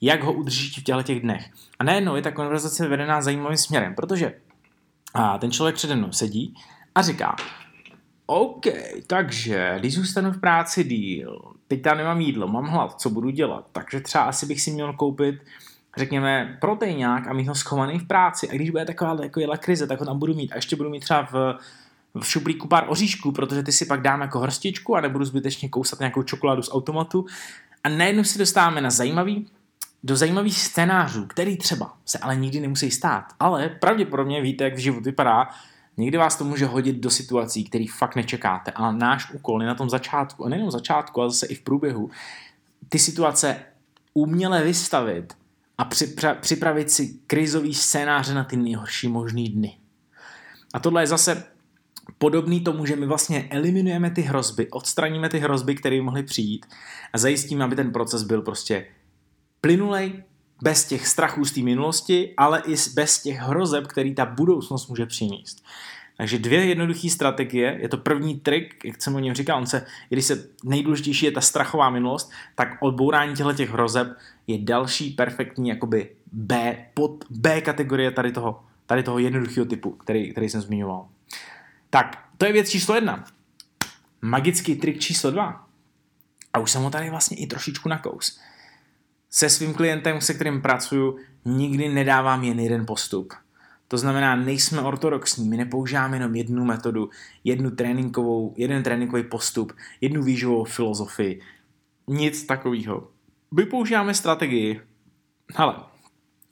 [0.00, 1.50] jak ho udržíte v těchto těch dnech.
[1.78, 4.34] A najednou je ta konverzace vedená zajímavým směrem, protože
[5.14, 6.54] a ten člověk přede mnou sedí
[6.94, 7.36] a říká,
[8.26, 8.66] OK,
[9.06, 13.66] takže když zůstanu v práci díl, teď tam nemám jídlo, mám hlad, co budu dělat?
[13.72, 15.34] Takže třeba asi bych si měl koupit
[15.96, 18.48] řekněme, proteinák a mít ho schovaný v práci.
[18.48, 20.52] A když bude taková jako jela krize, tak ho tam budu mít.
[20.52, 21.58] A ještě budu mít třeba v
[22.20, 25.98] v šuplíku pár oříšků, protože ty si pak dám jako hrstičku a nebudu zbytečně kousat
[25.98, 27.26] nějakou čokoládu z automatu.
[27.84, 29.46] A najednou si dostáváme na zajímavý
[30.02, 33.24] do zajímavých scénářů, který třeba se ale nikdy nemusí stát.
[33.40, 35.48] Ale pravděpodobně víte, jak život vypadá,
[35.96, 38.70] někdy vás to může hodit do situací, které fakt nečekáte.
[38.70, 42.10] A náš úkol je na tom začátku, a nejenom začátku, ale zase i v průběhu,
[42.88, 43.56] ty situace
[44.14, 45.34] uměle vystavit
[45.78, 45.84] a
[46.40, 49.78] připravit si krizový scénáře na ty nejhorší možný dny.
[50.74, 51.44] A tohle je zase
[52.18, 56.66] podobný tomu, že my vlastně eliminujeme ty hrozby, odstraníme ty hrozby, které mohly přijít
[57.12, 58.86] a zajistíme, aby ten proces byl prostě
[59.60, 60.22] plynulej,
[60.62, 65.06] bez těch strachů z té minulosti, ale i bez těch hrozeb, který ta budoucnost může
[65.06, 65.64] přinést.
[66.16, 67.78] Takže dvě jednoduché strategie.
[67.80, 71.32] Je to první trik, jak jsem o něm říkal, on se, když se nejdůležitější je
[71.32, 74.08] ta strachová minulost, tak odbourání těchto těch hrozeb
[74.46, 80.32] je další perfektní jakoby B, pod B kategorie tady toho, tady toho jednoduchého typu, který,
[80.32, 81.08] který jsem zmiňoval.
[81.90, 83.24] Tak, to je věc číslo jedna.
[84.22, 85.66] Magický trik číslo dva.
[86.52, 88.40] A už jsem ho tady vlastně i trošičku nakous.
[89.30, 93.34] Se svým klientem, se kterým pracuju, nikdy nedávám jen jeden postup.
[93.88, 97.10] To znamená, nejsme ortodoxní, my nepoužíváme jenom jednu metodu,
[97.44, 101.40] jednu tréninkovou, jeden tréninkový postup, jednu výživovou filozofii.
[102.06, 103.10] Nic takového.
[103.54, 104.80] My používáme strategii.
[105.56, 105.74] Hele,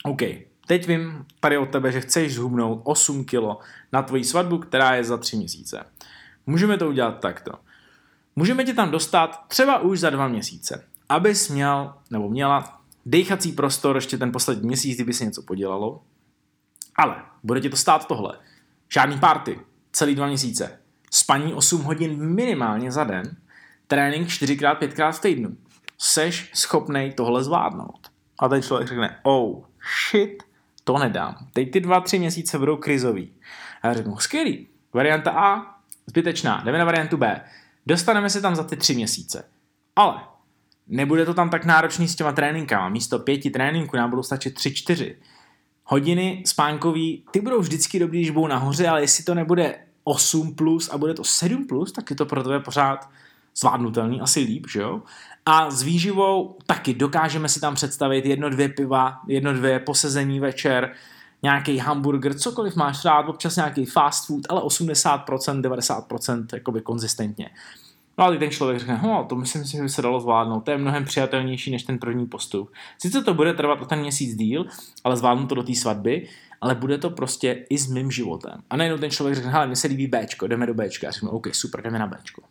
[0.05, 0.23] OK,
[0.69, 5.05] teď vím tady od tebe, že chceš zhubnout 8 kg na tvoji svatbu, která je
[5.05, 5.85] za 3 měsíce.
[6.47, 7.53] Můžeme to udělat takto.
[8.37, 13.97] Můžeme tě tam dostat třeba už za dva měsíce, abys měl nebo měla dechací prostor
[13.97, 16.03] ještě ten poslední měsíc, kdyby se něco podělalo.
[16.97, 18.39] Ale bude ti to stát tohle.
[18.93, 19.61] Žádný party,
[19.93, 20.79] celý dva měsíce.
[21.11, 23.37] Spaní 8 hodin minimálně za den,
[23.87, 25.57] trénink 4x, 5x v týdnu.
[25.99, 28.11] Seš schopnej tohle zvládnout.
[28.39, 29.65] A ten člověk řekne, oh,
[30.11, 30.48] shit,
[30.89, 31.37] to nedám.
[31.53, 33.33] Teď ty dva, tři měsíce budou krizový.
[33.83, 35.63] A já řeknu, skvělý, varianta A,
[36.07, 37.41] zbytečná, jdeme na variantu B.
[37.87, 39.45] Dostaneme se tam za ty tři měsíce.
[39.97, 40.21] Ale
[40.87, 42.89] nebude to tam tak náročný s těma tréninkama.
[42.89, 45.17] Místo pěti tréninků nám budou stačit tři, čtyři.
[45.85, 50.89] Hodiny spánkový, ty budou vždycky dobrý, když budou nahoře, ale jestli to nebude 8 plus
[50.89, 53.11] a bude to 7 plus, tak je to pro tebe pořád
[53.59, 55.03] zvládnutelný, asi líp, že jo?
[55.47, 60.95] A s výživou taky dokážeme si tam představit jedno, dvě piva, jedno, dvě posezení večer,
[61.43, 67.51] nějaký hamburger, cokoliv máš rád, občas nějaký fast food, ale 80%, 90% jakoby konzistentně.
[68.19, 70.71] No ale ten člověk řekne, no, to myslím si, že by se dalo zvládnout, to
[70.71, 72.73] je mnohem přijatelnější než ten první postup.
[72.99, 74.67] Sice to bude trvat o ten měsíc díl,
[75.05, 76.29] ale zvládnu to do té svatby,
[76.61, 78.61] ale bude to prostě i s mým životem.
[78.71, 81.07] A najednou ten člověk řekne, hele, mi se líbí Bčko, jdeme do Bčka.
[81.07, 82.43] Já řeknu, OK, super, jdeme na Bčko.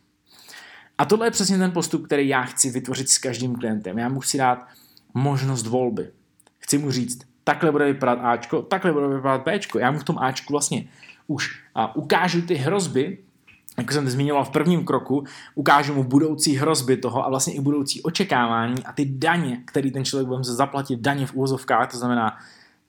[0.98, 3.98] A tohle je přesně ten postup, který já chci vytvořit s každým klientem.
[3.98, 4.66] Já mu chci dát
[5.14, 6.10] možnost volby.
[6.58, 9.78] Chci mu říct, takhle bude vypadat Ačko, takhle bude vypadat Bčko.
[9.78, 10.84] Já mu v tom Ačku vlastně
[11.26, 13.18] už a ukážu ty hrozby,
[13.78, 15.24] jako jsem zmiňoval v prvním kroku,
[15.54, 20.04] ukážu mu budoucí hrozby toho a vlastně i budoucí očekávání a ty daně, který ten
[20.04, 22.38] člověk bude muset zaplatit, daně v úvozovkách, to znamená,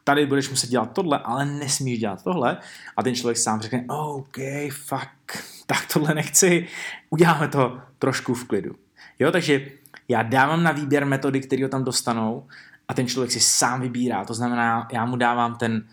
[0.09, 2.57] tady budeš muset dělat tohle, ale nesmíš dělat tohle.
[2.97, 4.37] A ten člověk sám řekne, OK,
[4.71, 6.67] fuck, tak tohle nechci,
[7.09, 8.75] uděláme to trošku v klidu.
[9.19, 9.67] Jo, takže
[10.07, 12.47] já dávám na výběr metody, které ho tam dostanou
[12.87, 14.25] a ten člověk si sám vybírá.
[14.25, 15.87] To znamená, já mu dávám ten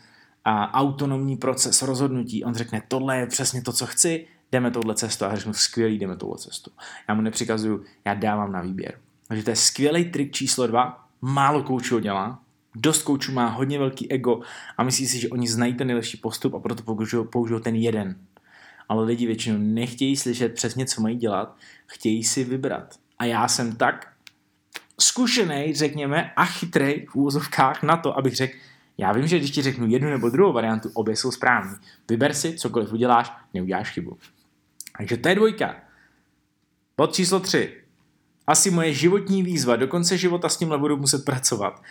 [0.44, 2.44] a, autonomní proces rozhodnutí.
[2.44, 5.24] On řekne, tohle je přesně to, co chci, jdeme touhle cestu.
[5.24, 6.70] A řeknu, skvělý, jdeme touhle cestu.
[7.08, 8.98] Já mu nepřikazuju, já dávám na výběr.
[9.28, 11.06] Takže to je skvělý trik číslo dva.
[11.20, 12.45] Málo koučů dělá.
[12.78, 14.40] Dost koučů má hodně velký ego
[14.76, 18.16] a myslí si, že oni znají ten nejlepší postup a proto použijou, použijou ten jeden.
[18.88, 21.56] Ale lidi většinou nechtějí slyšet přesně, co mají dělat,
[21.86, 22.94] chtějí si vybrat.
[23.18, 24.12] A já jsem tak
[25.00, 28.56] zkušený, řekněme, a chytrý v úvozovkách na to, abych řekl,
[28.98, 31.78] já vím, že když ti řeknu jednu nebo druhou variantu, obě jsou správné.
[32.08, 34.18] Vyber si, cokoliv uděláš, neuděláš chybu.
[34.98, 35.76] Takže to je dvojka.
[36.96, 37.82] Bod číslo tři.
[38.46, 41.82] Asi moje životní výzva, do konce života s tímhle budu muset pracovat.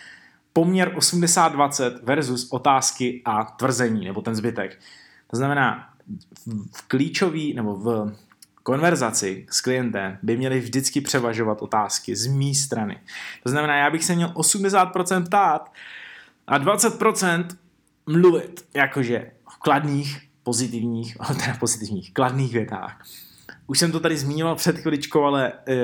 [0.56, 4.78] Poměr 80-20 versus otázky a tvrzení, nebo ten zbytek.
[5.26, 5.88] To znamená,
[6.72, 8.12] v klíčový, nebo v
[8.62, 13.00] konverzaci s klientem by měly vždycky převažovat otázky z mé strany.
[13.42, 15.72] To znamená, já bych se měl 80% ptát
[16.46, 17.46] a 20%
[18.06, 23.04] mluvit, jakože v kladných, pozitivních, teda pozitivních, kladných větách.
[23.66, 25.76] Už jsem to tady zmínil před chviličkou, ale e,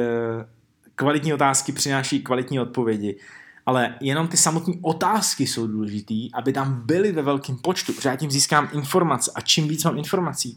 [0.94, 3.18] kvalitní otázky přináší kvalitní odpovědi.
[3.66, 8.16] Ale jenom ty samotné otázky jsou důležitý, aby tam byly ve velkém počtu, protože já
[8.16, 10.54] tím získám informace a čím víc mám informací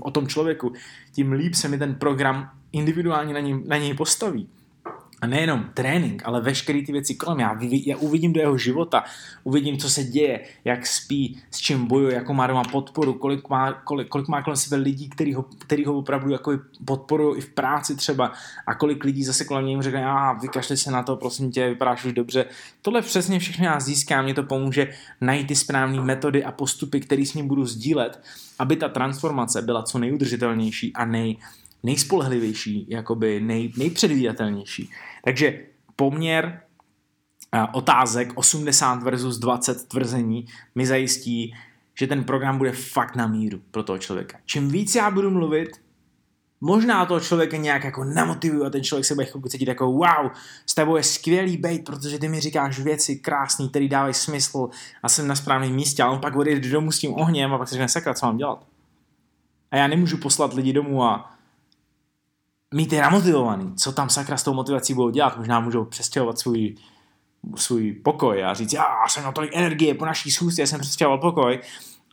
[0.00, 0.72] o tom člověku,
[1.12, 4.48] tím líp se mi ten program individuálně na něj, na něj postaví.
[5.20, 7.40] A nejenom trénink, ale veškeré ty věci kolem.
[7.40, 9.04] Já, já uvidím do jeho života,
[9.44, 13.72] uvidím, co se děje, jak spí, s čím bojuje, jakou má doma podporu, kolik má,
[13.72, 17.48] kolik, kolik má kolem sebe lidí, který ho, který ho opravdu jako podporují i v
[17.48, 18.32] práci třeba
[18.66, 22.04] a kolik lidí zase kolem něj řekne, a vykašli se na to, prosím tě, vypadáš
[22.04, 22.44] už dobře.
[22.82, 24.90] Tohle přesně všechno já získám, mě to pomůže
[25.20, 28.22] najít ty správné metody a postupy, které s ním budu sdílet,
[28.58, 31.36] aby ta transformace byla co nejudržitelnější a nej,
[31.82, 34.90] nejspolehlivější, jakoby nej, nejpředvídatelnější.
[35.24, 35.60] Takže
[35.96, 36.60] poměr
[37.72, 41.54] otázek 80 versus 20 tvrzení mi zajistí,
[41.98, 44.38] že ten program bude fakt na míru pro toho člověka.
[44.46, 45.68] Čím víc já budu mluvit,
[46.60, 50.30] možná toho člověka nějak jako namotivuju a ten člověk se bude cítit jako wow,
[50.66, 54.68] s tebou je skvělý bejt, protože ty mi říkáš věci krásné, které dávají smysl
[55.02, 57.68] a jsem na správném místě a on pak odejde domů s tím ohněm a pak
[57.68, 58.66] se řekne sakra, co mám dělat.
[59.70, 61.37] A já nemůžu poslat lidi domů a
[62.74, 63.74] mít je namotivovaný.
[63.74, 65.38] Co tam sakra s tou motivací budou dělat?
[65.38, 66.74] Možná můžou přestěhovat svůj,
[67.56, 71.60] svůj pokoj a říct, já jsem na tolik energie po naší schůzce, jsem přestěhoval pokoj,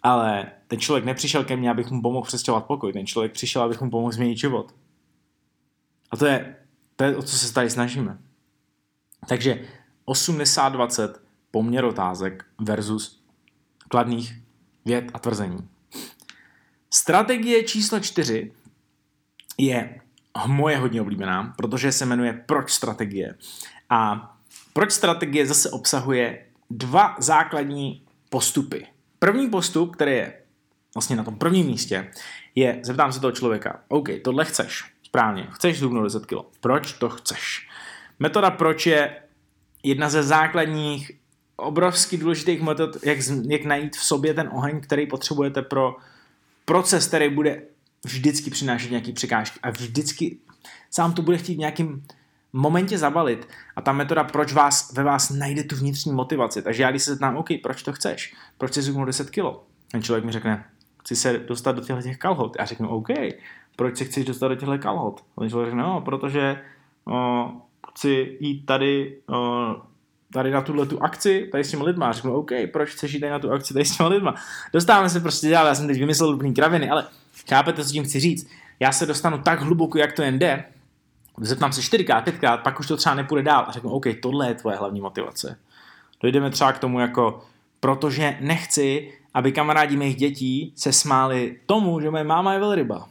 [0.04, 3.82] ale ten člověk nepřišel ke mně, abych mu pomohl přestěhovat pokoj, ten člověk přišel, abych
[3.82, 4.76] mu pomohl změnit život.
[6.12, 6.56] A to je,
[6.96, 8.18] to je o co se tady snažíme.
[9.28, 9.66] Takže
[10.08, 11.14] 80-20
[11.52, 13.24] poměr otázek versus
[13.90, 14.34] kladných
[14.86, 15.70] věd a tvrzení.
[16.94, 18.52] Strategie číslo 4
[19.58, 20.02] je
[20.48, 23.36] moje hodně oblíbená, protože se jmenuje Proč strategie.
[23.90, 24.32] A
[24.74, 28.88] proč strategie zase obsahuje dva základní postupy.
[29.20, 30.34] První postup, který je
[30.96, 32.12] vlastně na tom prvním místě,
[32.56, 37.10] je, zeptám se toho člověka, OK, tohle chceš, správně, chceš zhubnout 10 kg, proč to
[37.10, 37.68] chceš?
[38.20, 39.16] Metoda proč je
[39.84, 41.12] jedna ze základních
[41.56, 43.18] obrovsky důležitých metod, jak,
[43.48, 45.96] jak najít v sobě ten oheň, který potřebujete pro
[46.66, 47.62] proces, který bude
[48.06, 50.38] vždycky přinášet nějaký překážky a vždycky
[50.92, 52.04] sám to bude chtít v nějakým
[52.54, 56.62] momentě zabalit a ta metoda, proč vás, ve vás najde tu vnitřní motivaci.
[56.62, 58.36] Takže já když se zeptám, OK, proč to chceš?
[58.58, 59.64] Proč jsi zhubnul 10 kilo?
[59.92, 60.66] Ten člověk mi řekne,
[61.02, 62.56] chci se dostat do těchto těch kalhot.
[62.60, 63.08] Já řeknu, OK,
[63.76, 65.26] proč se chceš dostat do těchto kalhot?
[65.38, 66.62] A ten člověk řekne, no, protože
[67.06, 67.52] o,
[67.92, 69.76] chci jít tady o,
[70.36, 72.12] tady na tuhle tu akci, tady s těmi lidma.
[72.12, 74.36] Řeknu, OK, proč chceš jít tady na tu akci tady s těmi lidma?
[74.74, 77.08] Dostáváme se prostě dál, já jsem teď vymyslel úplný kraviny, ale
[77.50, 78.50] chápete, co tím chci říct?
[78.80, 80.64] Já se dostanu tak hluboko, jak to jen jde,
[81.42, 84.56] zeptám se čtyřikrát, pětkrát, pak už to třeba nepůjde dál a řeknu, OK, tohle je
[84.56, 85.58] tvoje hlavní motivace.
[86.22, 87.42] Dojdeme třeba k tomu jako,
[87.80, 93.08] protože nechci, aby kamarádi mých dětí se smáli tomu, že moje máma je velryba.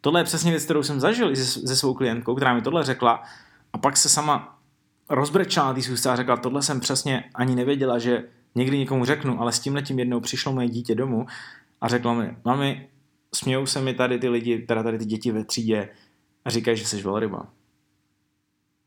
[0.00, 3.22] Tohle je přesně věc, kterou jsem zažil se, se svou klientkou, která mi tohle řekla
[3.72, 4.59] a pak se sama
[5.10, 9.60] rozbrečela té a řekla, tohle jsem přesně ani nevěděla, že někdy někomu řeknu, ale s
[9.60, 11.26] tím letím jednou přišlo moje dítě domů
[11.80, 12.88] a řekla mi, mami,
[13.34, 15.88] smějou se mi tady ty lidi, teda tady ty děti ve třídě
[16.44, 17.46] a říkají, že jsi velryba.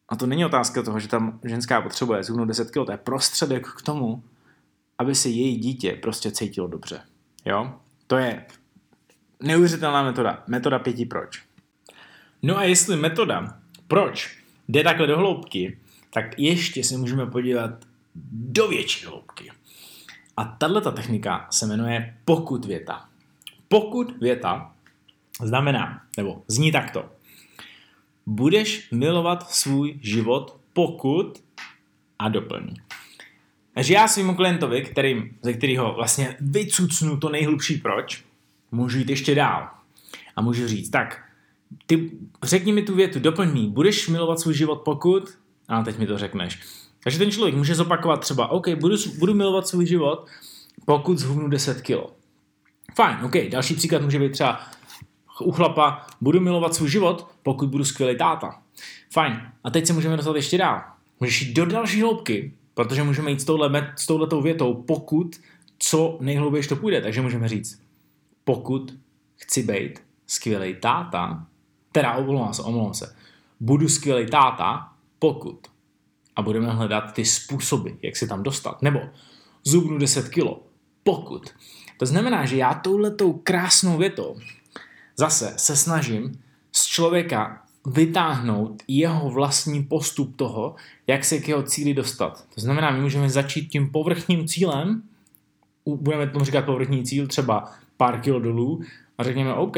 [0.10, 3.68] A to není otázka toho, že tam ženská potřebuje zhubnout 10 kg, to je prostředek
[3.68, 4.24] k tomu,
[4.98, 7.02] aby se její dítě prostě cítilo dobře.
[7.46, 7.74] Jo?
[8.08, 8.46] To je
[9.40, 10.44] neuvěřitelná metoda.
[10.48, 11.44] Metoda pěti proč.
[12.42, 15.80] No a jestli metoda proč jde takhle do hloubky,
[16.14, 17.72] tak ještě se můžeme podívat
[18.32, 19.52] do větší hloubky.
[20.38, 23.10] A tato technika se jmenuje pokud věta.
[23.68, 24.74] Pokud věta
[25.42, 27.10] znamená, nebo zní takto.
[28.26, 31.44] Budeš milovat svůj život, pokud
[32.20, 32.76] a doplň.
[33.74, 38.24] Takže já svým klientovi, kterým, ze kterého vlastně vycucnu to nejhlubší proč,
[38.72, 39.70] můžu jít ještě dál.
[40.36, 41.24] A můžu říct, tak,
[41.86, 42.12] ty
[42.44, 45.38] řekni mi tu větu, doplň mi, budeš milovat svůj život pokud,
[45.68, 46.60] a teď mi to řekneš.
[47.04, 50.28] Takže ten člověk může zopakovat třeba, OK, budu, budu milovat svůj život,
[50.86, 52.12] pokud zhubnu 10 kilo.
[52.96, 53.36] Fajn, OK.
[53.50, 54.60] Další příklad může být třeba
[55.42, 58.62] u chlapa, budu milovat svůj život, pokud budu skvělý táta.
[59.12, 59.42] Fajn.
[59.64, 60.82] A teď se můžeme dostat ještě dál.
[61.20, 65.40] Můžeš jít do další hloubky, protože můžeme jít s, touhle, s touhletou větou, pokud
[65.80, 67.02] co nejhlouběji to půjde.
[67.02, 67.82] Takže můžeme říct,
[68.44, 68.94] pokud
[69.36, 71.46] chci být skvělý táta,
[71.92, 73.16] teda omlouvám se, omlouvám se,
[73.60, 74.93] budu skvělý táta,
[75.24, 75.60] pokud.
[76.36, 78.82] A budeme hledat ty způsoby, jak se tam dostat.
[78.82, 79.00] Nebo
[79.64, 80.64] zubnu 10 kilo,
[81.04, 81.50] pokud.
[81.98, 84.36] To znamená, že já touhletou krásnou větou
[85.16, 90.76] zase se snažím z člověka vytáhnout jeho vlastní postup toho,
[91.08, 92.46] jak se k jeho cíli dostat.
[92.56, 95.04] To znamená, my můžeme začít tím povrchním cílem,
[95.86, 98.82] budeme tomu říkat povrchní cíl, třeba pár kilo dolů,
[99.18, 99.78] a řekněme, OK,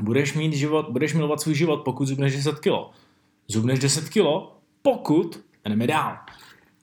[0.00, 2.90] budeš mít život, budeš milovat svůj život, pokud zubneš 10 kilo.
[3.52, 6.18] Zubneš 10 kilo, pokud jdeme dál.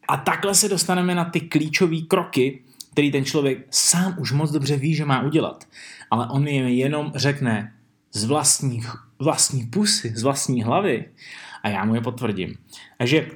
[0.08, 4.78] A takhle se dostaneme na ty klíčové kroky, který ten člověk sám už moc dobře
[4.78, 5.68] ví, že má udělat.
[6.12, 7.74] Ale on jim jenom řekne
[8.12, 8.88] z vlastních
[9.20, 11.06] vlastní pusy, z vlastní hlavy
[11.64, 12.56] a já mu je potvrdím.
[12.98, 13.28] Takže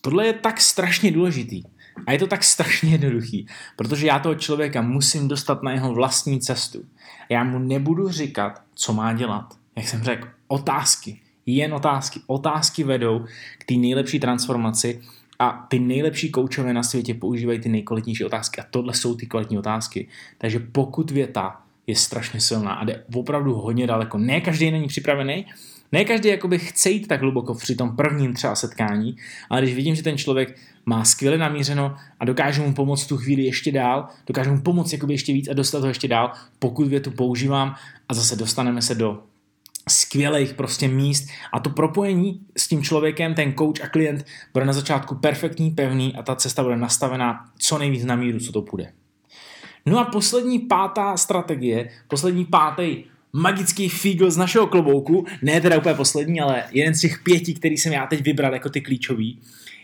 [0.00, 1.62] tohle je tak strašně důležitý.
[2.06, 3.46] A je to tak strašně jednoduchý,
[3.76, 6.84] protože já toho člověka musím dostat na jeho vlastní cestu.
[7.28, 9.58] Já mu nebudu říkat, co má dělat.
[9.76, 11.20] Jak jsem řekl, otázky.
[11.56, 12.20] Jen otázky.
[12.26, 13.24] Otázky vedou
[13.58, 15.00] k té nejlepší transformaci
[15.38, 19.58] a ty nejlepší koučové na světě používají ty nejkvalitnější otázky a tohle jsou ty kvalitní
[19.58, 20.08] otázky.
[20.38, 25.46] Takže pokud věta je strašně silná a jde opravdu hodně daleko, ne každý není připravený,
[25.92, 29.16] ne každý jakoby chce jít tak hluboko při tom prvním třeba setkání,
[29.50, 33.42] ale když vidím, že ten člověk má skvěle namířeno a dokáže mu pomoct tu chvíli
[33.42, 37.74] ještě dál, dokáže mu pomoct ještě víc a dostat ho ještě dál, pokud větu používám
[38.08, 39.22] a zase dostaneme se do
[39.88, 44.72] skvělých prostě míst a to propojení s tím člověkem, ten coach a klient bude na
[44.72, 48.92] začátku perfektní, pevný a ta cesta bude nastavená co nejvíc na míru, co to půjde.
[49.86, 55.94] No a poslední pátá strategie, poslední pátý magický fígl z našeho klobouku, ne teda úplně
[55.94, 59.40] poslední, ale jeden z těch pěti, který jsem já teď vybral jako ty klíčový,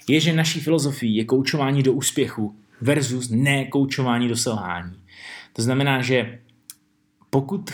[0.09, 4.93] je, že naší filozofií je koučování do úspěchu versus ne koučování do selhání.
[5.53, 6.39] To znamená, že
[7.31, 7.71] pokud,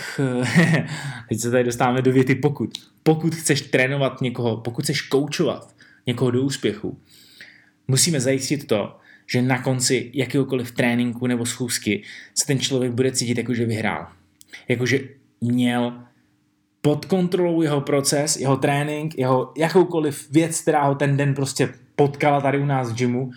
[1.28, 2.70] teď se tady dostáváme do věty pokud,
[3.02, 5.74] pokud chceš trénovat někoho, pokud chceš koučovat
[6.06, 6.98] někoho do úspěchu,
[7.88, 8.96] musíme zajistit to,
[9.26, 12.02] že na konci jakéhokoliv tréninku nebo schůzky
[12.34, 14.06] se ten člověk bude cítit jako, že vyhrál.
[14.68, 15.00] Jakože
[15.40, 15.92] měl
[16.80, 22.40] pod kontrolou jeho proces, jeho trénink, jeho jakoukoliv věc, která ho ten den prostě potkala
[22.40, 23.30] tady u nás v gymu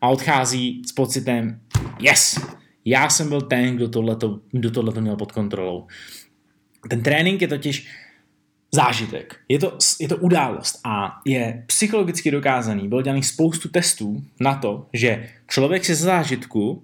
[0.00, 1.60] a odchází s pocitem
[2.00, 2.40] yes,
[2.84, 5.86] já jsem byl ten, kdo tohleto, kdo tohleto měl pod kontrolou.
[6.88, 7.88] Ten trénink je totiž
[8.74, 9.36] zážitek.
[9.48, 12.88] Je to, je to událost a je psychologicky dokázaný.
[12.88, 16.82] Bylo dělaný spoustu testů na to, že člověk se z zážitku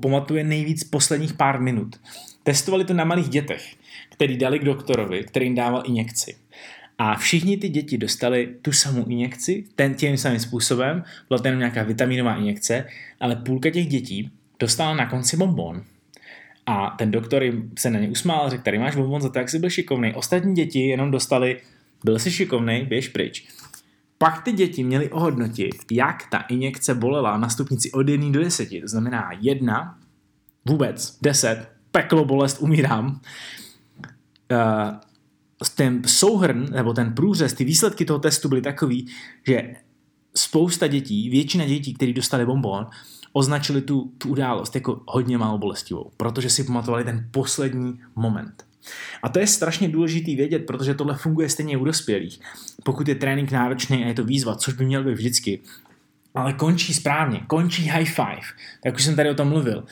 [0.00, 2.00] pamatuje nejvíc posledních pár minut.
[2.42, 3.74] Testovali to na malých dětech,
[4.10, 6.36] který dali k doktorovi, který jim dával injekci.
[6.98, 11.58] A všichni ty děti dostali tu samou injekci, ten tím samým způsobem, byla to jenom
[11.58, 12.86] nějaká vitaminová injekce,
[13.20, 14.30] ale půlka těch dětí
[14.62, 15.82] dostala na konci bonbon.
[16.66, 19.50] A ten doktor jim se na ně usmál, řekl, tady máš bonbon za to, jak
[19.50, 20.14] jsi byl šikovný.
[20.14, 21.60] Ostatní děti jenom dostali,
[22.04, 23.48] byl jsi šikovný, běž pryč.
[24.18, 28.68] Pak ty děti měly ohodnotit, jak ta injekce bolela na stupnici od 1 do 10.
[28.68, 29.98] To znamená 1,
[30.64, 33.20] vůbec, 10, peklo, bolest, umírám.
[34.50, 34.94] Uh,
[35.76, 39.06] ten souhrn, nebo ten průřez, ty výsledky toho testu byly takový,
[39.46, 39.74] že
[40.36, 42.86] spousta dětí, většina dětí, které dostali bonbon,
[43.32, 48.64] označili tu, tu událost jako hodně málo bolestivou, protože si pamatovali ten poslední moment.
[49.22, 52.40] A to je strašně důležitý vědět, protože tohle funguje stejně u dospělých.
[52.84, 55.60] Pokud je trénink náročný a je to výzva, což by měl být vždycky,
[56.34, 58.46] ale končí správně, končí high five,
[58.82, 59.84] tak už jsem tady o tom mluvil.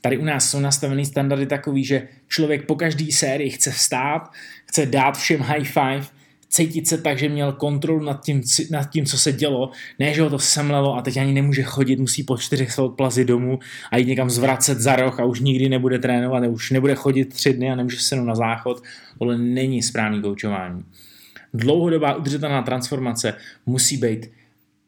[0.00, 4.32] Tady u nás jsou nastavený standardy takový, že člověk po každý sérii chce vstát,
[4.66, 6.06] chce dát všem high five,
[6.48, 10.22] cítit se tak, že měl kontrolu nad tím, nad tím, co se dělo, ne, že
[10.22, 13.58] ho to semlelo a teď ani nemůže chodit, musí po čtyřech se odplazit domů
[13.90, 17.52] a jít někam zvracet za roh a už nikdy nebude trénovat, už nebude chodit tři
[17.52, 18.82] dny a nemůže se na záchod.
[19.18, 20.84] Tohle není správný koučování.
[21.54, 23.34] Dlouhodobá udržitelná transformace
[23.66, 24.30] musí být,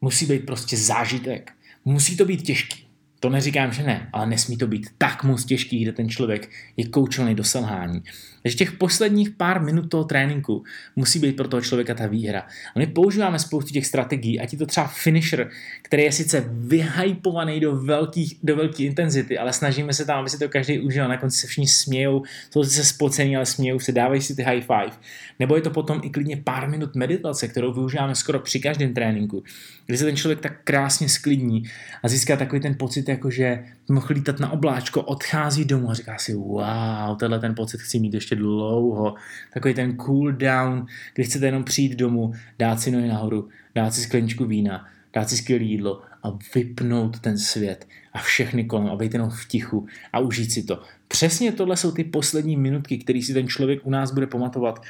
[0.00, 1.52] musí být prostě zážitek.
[1.84, 2.86] Musí to být těžký.
[3.20, 6.88] To neříkám, že ne, ale nesmí to být tak moc těžký, kde ten člověk je
[6.88, 8.02] koučovaný do selhání.
[8.42, 10.64] Takže těch posledních pár minut toho tréninku
[10.96, 12.40] musí být pro toho člověka ta výhra.
[12.74, 15.50] A my používáme spoustu těch strategií, ať je to třeba finisher,
[15.82, 20.38] který je sice vyhypovaný do, velkých, do velké intenzity, ale snažíme se tam, aby si
[20.38, 24.22] to každý užil, na konci se všichni smějou, jsou se spocený, ale smějou se, dávají
[24.22, 24.96] si ty high five.
[25.38, 29.42] Nebo je to potom i klidně pár minut meditace, kterou využíváme skoro při každém tréninku,
[29.86, 31.62] kdy se ten člověk tak krásně sklidní
[32.02, 36.18] a získá takový ten pocit, jako že mohl lítat na obláčko, odchází domů a říká
[36.18, 39.14] si, wow, tenhle ten pocit chci mít ještě dlouho.
[39.54, 44.00] Takový ten cool down, kdy chcete jenom přijít domů, dát si nohy nahoru, dát si
[44.00, 49.12] skleničku vína, dát si skvělé jídlo a vypnout ten svět a všechny kolem a být
[49.12, 50.82] jenom v tichu a užít si to.
[51.08, 54.82] Přesně tohle jsou ty poslední minutky, které si ten člověk u nás bude pamatovat.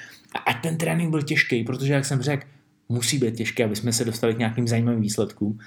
[0.47, 2.47] A ten trénink byl těžký, protože, jak jsem řekl,
[2.89, 5.59] musí být těžké, aby jsme se dostali k nějakým zajímavým výsledkům.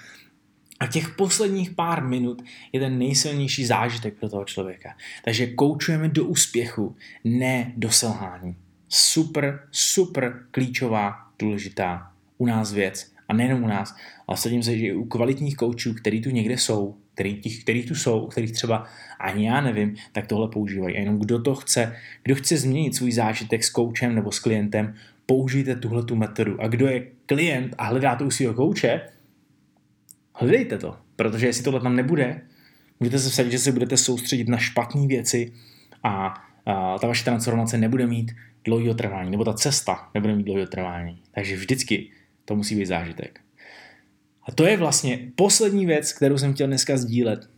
[0.84, 4.96] A těch posledních pár minut je ten nejsilnější zážitek pro toho člověka.
[5.24, 8.56] Takže koučujeme do úspěchu, ne do selhání.
[8.90, 13.12] Super, super klíčová, důležitá u nás věc.
[13.28, 13.96] A nejenom u nás,
[14.28, 17.86] ale sadím se, že i u kvalitních koučů, který tu někde jsou, který, těch, který
[17.86, 18.88] tu jsou, kterých třeba
[19.20, 20.96] ani já nevím, tak tohle používají.
[20.96, 24.96] A jenom kdo to chce, kdo chce změnit svůj zážitek s koučem nebo s klientem,
[25.26, 26.62] použijte tuhle tu metodu.
[26.62, 29.02] A kdo je klient a hledá tu svého kouče,
[30.34, 32.42] hledejte to, protože jestli tohle tam nebude,
[33.00, 35.54] můžete se vsadit, že se budete soustředit na špatné věci
[36.04, 38.32] a uh, ta vaše transformace nebude mít
[38.66, 41.22] dlouhého trvání, nebo ta cesta nebude mít dlouhého trvání.
[41.32, 42.10] Takže vždycky
[42.46, 43.40] to musí být zážitek.
[44.48, 47.50] A to je vlastně poslední věc, kterou jsem chtěl dneska sdílet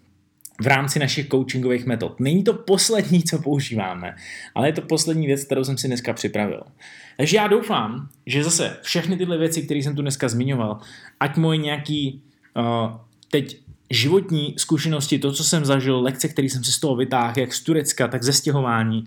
[0.61, 2.19] v rámci našich coachingových metod.
[2.19, 4.15] Není to poslední, co používáme,
[4.55, 6.63] ale je to poslední věc, kterou jsem si dneska připravil.
[7.17, 10.79] Takže já doufám, že zase všechny tyhle věci, které jsem tu dneska zmiňoval,
[11.19, 12.21] ať moje nějaký
[13.29, 17.53] teď životní zkušenosti, to, co jsem zažil, lekce, které jsem si z toho vytáhl, jak
[17.53, 19.03] z Turecka, tak ze stěhování,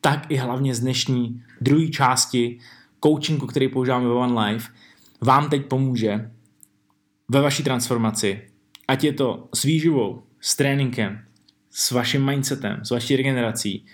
[0.00, 2.58] tak i hlavně z dnešní druhé části
[3.04, 4.68] coachingu, který používáme ve One Life,
[5.20, 6.30] vám teď pomůže
[7.28, 8.42] ve vaší transformaci,
[8.88, 11.24] ať je to s výživou, s tréninkem,
[11.70, 13.84] s vaším mindsetem, s vaší regenerací.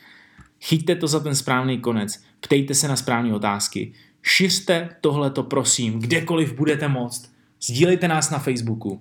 [0.60, 3.92] Chyťte to za ten správný konec, ptejte se na správné otázky,
[4.22, 7.37] šiřte tohleto prosím, kdekoliv budete moct.
[7.62, 9.00] Sdílejte nás na Facebooku,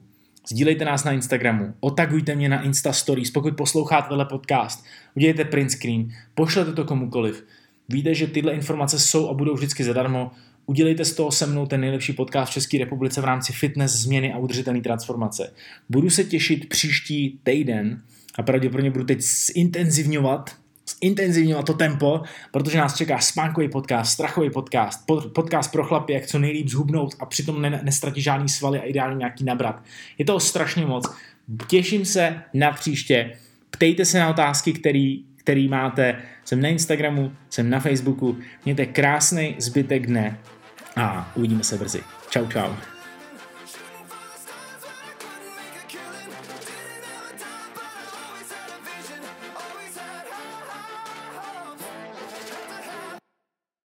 [0.50, 4.86] sdílejte nás na Instagramu, otagujte mě na Insta Stories, pokud posloucháte tenhle podcast,
[5.16, 7.46] udělejte print screen, pošlete to komukoliv.
[7.90, 10.32] Víte, že tyhle informace jsou a budou vždycky zadarmo,
[10.70, 14.34] Udělejte z toho se mnou ten nejlepší podcast v České republice v rámci fitness, změny
[14.34, 15.54] a udržitelné transformace.
[15.90, 18.02] Budu se těšit příští týden
[18.36, 20.56] a pravděpodobně budu teď zintenzivňovat
[21.04, 22.22] zintenzivňovat to tempo,
[22.52, 27.26] protože nás čeká spánkový podcast, strachový podcast, podcast pro chlapy, jak co nejlíp zhubnout a
[27.26, 29.84] přitom ne, nestratit žádný svaly a ideálně nějaký nabrat.
[30.18, 31.16] Je toho strašně moc.
[31.68, 33.34] Těším se na příště.
[33.70, 36.16] Ptejte se na otázky, který, který máte.
[36.46, 38.38] Jsem na Instagramu, jsem na Facebooku.
[38.66, 40.40] Mějte krásný zbytek dne
[40.96, 42.02] a uvidíme se brzy.
[42.30, 42.97] Čau, čau.